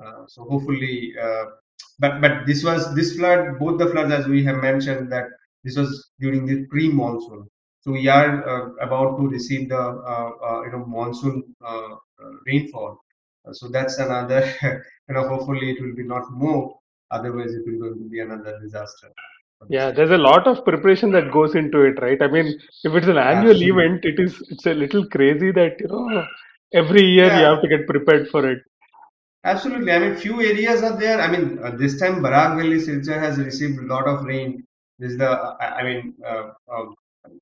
Uh, 0.03 0.23
so 0.27 0.43
hopefully 0.45 1.13
uh, 1.21 1.45
but 1.99 2.21
but 2.21 2.45
this 2.47 2.63
was 2.63 2.95
this 2.95 3.15
flood 3.17 3.59
both 3.59 3.77
the 3.79 3.87
floods 3.87 4.11
as 4.11 4.27
we 4.27 4.43
have 4.43 4.57
mentioned 4.57 5.11
that 5.11 5.25
this 5.63 5.75
was 5.77 6.09
during 6.19 6.45
the 6.45 6.65
pre 6.67 6.89
monsoon 6.91 7.47
so 7.81 7.91
we 7.91 8.07
are 8.07 8.31
uh, 8.53 8.69
about 8.87 9.17
to 9.17 9.27
receive 9.27 9.69
the 9.69 9.77
uh, 10.13 10.31
uh, 10.47 10.61
you 10.63 10.71
know 10.71 10.85
monsoon 10.85 11.43
rainfall. 12.45 12.99
So 13.53 13.67
that's 13.69 13.97
another 13.97 14.41
you 14.63 15.13
know 15.15 15.27
hopefully 15.27 15.71
it 15.71 15.81
will 15.81 15.95
be 15.95 16.03
not 16.03 16.23
more. 16.31 16.77
Otherwise 17.11 17.53
it 17.53 17.63
will 17.65 17.95
be 18.09 18.19
another 18.19 18.59
disaster 18.61 19.09
yeah, 19.67 19.91
there's 19.91 20.11
a 20.11 20.17
lot 20.17 20.47
of 20.47 20.63
preparation 20.63 21.11
that 21.11 21.31
goes 21.31 21.55
into 21.55 21.81
it, 21.81 22.01
right? 22.01 22.21
I 22.21 22.27
mean, 22.27 22.59
if 22.83 22.93
it's 22.93 23.07
an 23.07 23.17
annual 23.17 23.51
Absolutely. 23.51 23.83
event, 23.83 24.05
it 24.05 24.19
is 24.19 24.41
it's 24.49 24.65
a 24.65 24.73
little 24.73 25.05
crazy 25.07 25.51
that 25.51 25.75
you 25.79 25.87
know 25.87 26.25
every 26.73 27.03
year 27.03 27.25
yeah. 27.27 27.39
you 27.39 27.45
have 27.45 27.61
to 27.61 27.67
get 27.67 27.87
prepared 27.87 28.29
for 28.29 28.49
it. 28.49 28.59
Absolutely. 29.43 29.91
I 29.91 29.99
mean, 29.99 30.15
few 30.15 30.41
areas 30.41 30.83
are 30.83 30.97
there. 30.97 31.19
I 31.19 31.31
mean, 31.31 31.59
uh, 31.63 31.71
this 31.71 31.99
time 31.99 32.21
Barak 32.21 32.57
Valley 32.57 32.77
Silchar 32.77 33.19
has 33.19 33.37
received 33.37 33.79
a 33.79 33.85
lot 33.93 34.05
of 34.05 34.23
rain. 34.25 34.63
This 34.97 35.11
is 35.13 35.17
the, 35.17 35.29
I 35.29 35.81
mean, 35.83 36.13
uh, 36.25 36.49
uh, 36.71 36.85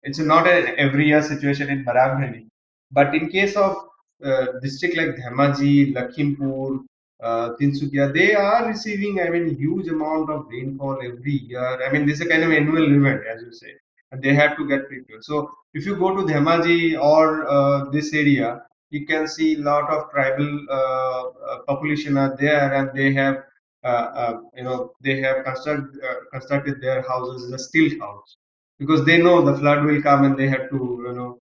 it's 0.04 0.20
not 0.20 0.48
an 0.48 0.76
every 0.78 1.08
year 1.08 1.24
situation 1.24 1.70
in 1.70 1.84
Barak 1.84 2.20
Valley. 2.20 2.48
But 2.92 3.16
in 3.16 3.30
case 3.30 3.56
of 3.56 3.78
uh, 4.24 4.46
district 4.62 4.96
like 4.96 5.16
Dhemaji, 5.16 5.94
Lakhimpur, 5.96 6.84
uh, 7.22 7.56
Tinsukia, 7.60 8.14
they 8.14 8.36
are 8.36 8.68
receiving, 8.68 9.20
I 9.22 9.30
mean, 9.30 9.58
huge 9.58 9.88
amount 9.88 10.30
of 10.30 10.48
rainfall 10.50 11.00
every 11.04 11.32
year. 11.48 11.84
I 11.84 11.92
mean, 11.92 12.06
this 12.06 12.20
is 12.20 12.28
a 12.28 12.30
kind 12.30 12.44
of 12.44 12.52
annual 12.52 12.96
event, 12.96 13.24
as 13.26 13.42
you 13.42 13.52
say, 13.52 13.74
and 14.12 14.22
they 14.22 14.36
have 14.36 14.56
to 14.58 14.68
get 14.68 14.88
prepared. 14.88 15.24
So, 15.24 15.50
if 15.74 15.86
you 15.86 15.96
go 15.96 16.16
to 16.16 16.22
Dhemaji 16.24 17.02
or 17.02 17.48
uh, 17.50 17.90
this 17.90 18.14
area, 18.14 18.62
you 18.92 19.06
can 19.06 19.28
see 19.28 19.56
a 19.56 19.60
lot 19.60 19.90
of 19.90 20.10
tribal 20.12 20.66
uh, 20.70 20.74
uh 20.74 21.60
population 21.68 22.18
are 22.18 22.36
there, 22.38 22.74
and 22.74 22.96
they 22.96 23.14
have, 23.14 23.44
uh, 23.84 24.34
you 24.56 24.64
know, 24.64 24.92
they 25.02 25.20
have 25.20 25.44
construct, 25.44 25.98
constructed 26.32 26.80
their 26.82 27.02
houses 27.02 27.46
as 27.46 27.52
a 27.52 27.64
still 27.64 27.90
house 28.00 28.38
because 28.80 29.04
they 29.06 29.18
know 29.18 29.42
the 29.42 29.58
flood 29.58 29.84
will 29.84 30.02
come 30.02 30.24
and 30.24 30.38
they 30.38 30.48
have 30.48 30.70
to, 30.70 31.04
you 31.08 31.14
know, 31.14 31.40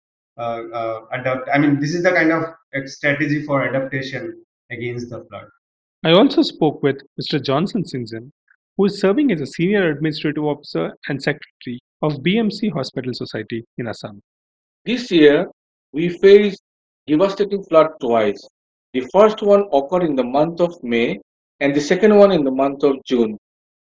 adapt. 1.13 1.49
I 1.53 1.59
mean, 1.59 1.81
this 1.81 1.95
is 1.95 2.05
the 2.05 2.13
kind 2.13 2.31
of 2.31 2.45
strategy 2.89 3.43
for 3.43 3.63
adaptation 3.63 4.45
against 4.71 5.11
the 5.11 5.25
flood. 5.25 5.49
I 6.07 6.13
also 6.13 6.43
spoke 6.43 6.83
with 6.83 6.99
Mr. 7.19 7.43
Johnson 7.43 7.83
Singham, 7.83 8.31
who 8.77 8.85
is 8.85 9.01
serving 9.01 9.33
as 9.33 9.41
a 9.41 9.47
Senior 9.47 9.89
Administrative 9.89 10.45
Officer 10.45 10.93
and 11.09 11.23
Secretary 11.23 11.81
of 12.03 12.17
BMC 12.17 12.71
Hospital 12.75 13.15
Society 13.15 13.65
in 13.79 13.89
Assam. 13.89 14.21
This 14.85 15.11
year, 15.11 15.51
we 15.93 16.11
faced 16.11 16.61
devastating 17.07 17.65
flood 17.65 17.89
twice. 18.03 18.47
The 18.93 19.09
first 19.15 19.41
one 19.41 19.65
occurred 19.73 20.03
in 20.03 20.15
the 20.15 20.25
month 20.25 20.61
of 20.61 20.77
May 20.83 21.21
and 21.61 21.75
the 21.75 21.81
second 21.81 22.15
one 22.19 22.33
in 22.33 22.45
the 22.45 22.51
month 22.51 22.83
of 22.83 23.03
June, 23.07 23.39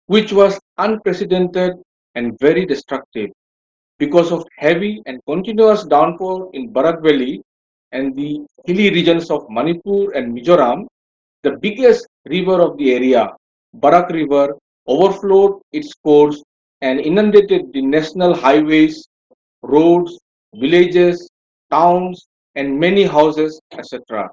which 0.07 0.33
was 0.33 0.59
unprecedented 0.77 1.71
and 2.15 2.37
very 2.41 2.65
destructive. 2.65 3.29
Because 3.97 4.33
of 4.33 4.45
heavy 4.57 5.01
and 5.05 5.21
continuous 5.25 5.85
downpour 5.85 6.49
in 6.51 6.73
Barak 6.73 7.01
Valley 7.01 7.41
and 7.93 8.13
the 8.13 8.45
hilly 8.65 8.89
regions 8.89 9.31
of 9.31 9.49
Manipur 9.49 10.11
and 10.11 10.37
Mizoram, 10.37 10.85
the 11.43 11.57
biggest 11.57 12.07
river 12.25 12.61
of 12.61 12.77
the 12.77 12.93
area, 12.93 13.29
Barak 13.73 14.09
River, 14.09 14.57
overflowed 14.87 15.61
its 15.71 15.93
course 15.93 16.43
and 16.81 16.99
inundated 16.99 17.71
the 17.73 17.81
national 17.81 18.35
highways, 18.35 19.07
roads, 19.61 20.19
villages, 20.55 21.29
towns, 21.71 22.27
and 22.55 22.79
many 22.79 23.03
houses, 23.03 23.59
etc. 23.71 24.29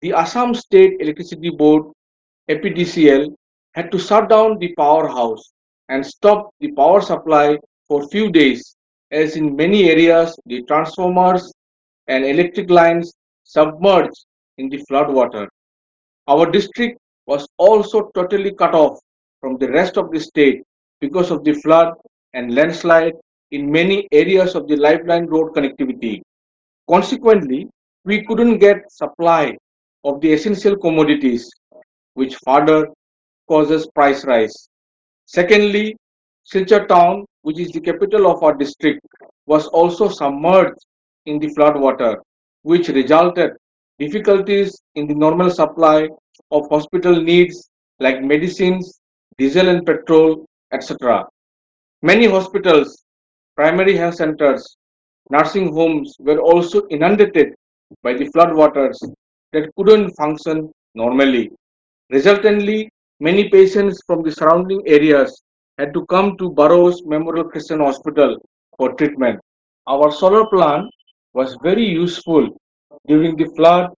The 0.00 0.12
Assam 0.12 0.54
State 0.54 1.00
Electricity 1.00 1.50
Board, 1.50 1.92
APDCL, 2.48 3.34
had 3.72 3.90
to 3.90 3.98
shut 3.98 4.28
down 4.28 4.58
the 4.58 4.74
powerhouse 4.76 5.52
and 5.88 6.06
stop 6.06 6.50
the 6.60 6.72
power 6.72 7.00
supply 7.00 7.58
for 7.88 8.08
few 8.08 8.30
days 8.30 8.76
as 9.10 9.36
in 9.36 9.56
many 9.56 9.90
areas 9.90 10.38
the 10.46 10.62
transformers 10.62 11.52
and 12.08 12.24
electric 12.24 12.70
lines 12.70 13.12
submerged 13.44 14.24
in 14.58 14.68
the 14.68 14.78
flood 14.88 15.12
water. 15.12 15.48
Our 16.26 16.50
district 16.50 16.98
was 17.26 17.46
also 17.58 18.10
totally 18.14 18.52
cut 18.52 18.74
off 18.74 18.98
from 19.40 19.58
the 19.58 19.70
rest 19.70 19.96
of 19.96 20.10
the 20.10 20.20
state 20.20 20.62
because 21.00 21.30
of 21.30 21.44
the 21.44 21.52
flood 21.52 21.92
and 22.32 22.54
landslide 22.54 23.12
in 23.50 23.70
many 23.70 24.08
areas 24.10 24.54
of 24.54 24.66
the 24.66 24.76
lifeline 24.76 25.26
road 25.26 25.52
connectivity. 25.54 26.22
Consequently, 26.88 27.68
we 28.04 28.24
couldn't 28.24 28.58
get 28.58 28.90
supply 28.90 29.56
of 30.04 30.20
the 30.20 30.32
essential 30.32 30.76
commodities, 30.76 31.50
which 32.14 32.36
further 32.44 32.88
causes 33.48 33.86
price 33.94 34.24
rise. 34.24 34.68
Secondly, 35.26 35.96
Silchar 36.50 36.86
town, 36.88 37.24
which 37.42 37.58
is 37.58 37.70
the 37.70 37.80
capital 37.80 38.30
of 38.30 38.42
our 38.42 38.54
district, 38.54 39.00
was 39.46 39.66
also 39.68 40.08
submerged 40.08 40.78
in 41.26 41.38
the 41.38 41.48
flood 41.48 41.78
water, 41.78 42.22
which 42.62 42.88
resulted 42.88 43.52
difficulties 43.98 44.80
in 44.96 45.06
the 45.06 45.14
normal 45.14 45.50
supply 45.50 46.08
of 46.50 46.68
hospital 46.68 47.20
needs 47.20 47.70
like 48.00 48.22
medicines, 48.22 49.00
diesel 49.38 49.68
and 49.68 49.86
petrol, 49.86 50.46
etc. 50.72 51.24
Many 52.02 52.26
hospitals, 52.26 53.04
primary 53.56 53.96
health 53.96 54.16
centers, 54.16 54.76
nursing 55.30 55.72
homes 55.72 56.16
were 56.18 56.38
also 56.38 56.82
inundated 56.88 57.54
by 58.02 58.14
the 58.14 58.28
floodwaters 58.30 58.96
that 59.52 59.70
couldn't 59.76 60.10
function 60.16 60.72
normally. 60.94 61.50
Resultantly, 62.10 62.90
many 63.20 63.48
patients 63.48 64.02
from 64.06 64.22
the 64.22 64.32
surrounding 64.32 64.82
areas 64.86 65.42
had 65.78 65.94
to 65.94 66.04
come 66.06 66.36
to 66.38 66.50
Burrows 66.50 67.02
Memorial 67.04 67.48
Christian 67.48 67.80
Hospital 67.80 68.36
for 68.76 68.92
treatment. 68.94 69.40
Our 69.86 70.10
solar 70.10 70.46
plant 70.46 70.90
was 71.32 71.56
very 71.62 71.84
useful 71.84 72.50
during 73.06 73.36
the 73.36 73.46
flood 73.56 73.90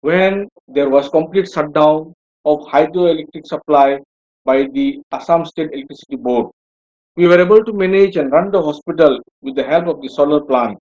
when 0.00 0.48
there 0.68 0.88
was 0.88 1.08
complete 1.08 1.48
shutdown 1.52 2.14
of 2.44 2.60
hydroelectric 2.60 3.46
supply 3.46 3.98
by 4.44 4.66
the 4.72 5.00
Assam 5.12 5.44
State 5.44 5.70
Electricity 5.72 6.16
Board. 6.16 6.46
We 7.16 7.26
were 7.26 7.40
able 7.40 7.64
to 7.64 7.72
manage 7.72 8.16
and 8.16 8.30
run 8.30 8.50
the 8.50 8.62
hospital 8.62 9.20
with 9.42 9.56
the 9.56 9.64
help 9.64 9.86
of 9.86 10.00
the 10.00 10.08
solar 10.08 10.40
plant 10.40 10.78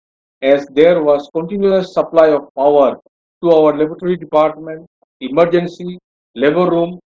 as 0.42 0.66
there 0.68 1.02
was 1.02 1.28
continuous 1.32 1.94
supply 1.94 2.28
of 2.28 2.48
power 2.54 2.96
to 3.42 3.50
our 3.50 3.76
laboratory 3.76 4.16
department, 4.16 4.86
emergency, 5.20 5.98
labor 6.34 6.70
room, 6.70 6.98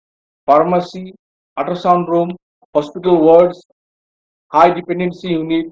pharmacy, 0.46 1.14
ultrasound 1.58 2.08
room, 2.08 2.34
hospital 2.74 3.20
wards, 3.20 3.64
high 4.48 4.70
dependency 4.70 5.28
unit, 5.28 5.66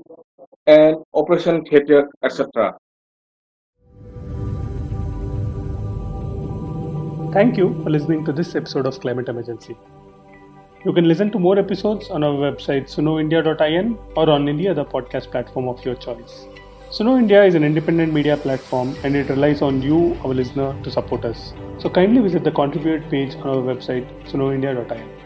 and 0.66 0.96
operation 1.14 1.64
theater, 1.64 2.08
etc. 2.22 2.76
Thank 7.38 7.56
you 7.56 7.66
for 7.84 7.90
listening 7.90 8.24
to 8.24 8.32
this 8.32 8.56
episode 8.56 8.84
of 8.84 8.98
Climate 8.98 9.28
Emergency. 9.28 9.76
You 10.84 10.92
can 10.92 11.06
listen 11.06 11.30
to 11.30 11.38
more 11.38 11.56
episodes 11.56 12.10
on 12.10 12.24
our 12.24 12.32
website 12.32 12.88
sunoindia.in 12.94 13.96
or 14.16 14.28
on 14.28 14.48
any 14.48 14.66
other 14.66 14.84
podcast 14.84 15.30
platform 15.30 15.68
of 15.68 15.84
your 15.84 15.94
choice. 15.94 16.48
Suno 16.90 17.16
India 17.16 17.44
is 17.44 17.54
an 17.54 17.62
independent 17.62 18.12
media 18.12 18.36
platform 18.36 18.96
and 19.04 19.14
it 19.14 19.28
relies 19.28 19.62
on 19.62 19.80
you, 19.80 20.18
our 20.24 20.34
listener, 20.34 20.74
to 20.82 20.90
support 20.90 21.24
us. 21.24 21.52
So 21.78 21.88
kindly 21.88 22.22
visit 22.22 22.42
the 22.42 22.50
contribute 22.50 23.08
page 23.08 23.36
on 23.36 23.46
our 23.50 23.62
website, 23.72 24.10
sunoindia.in. 24.32 25.17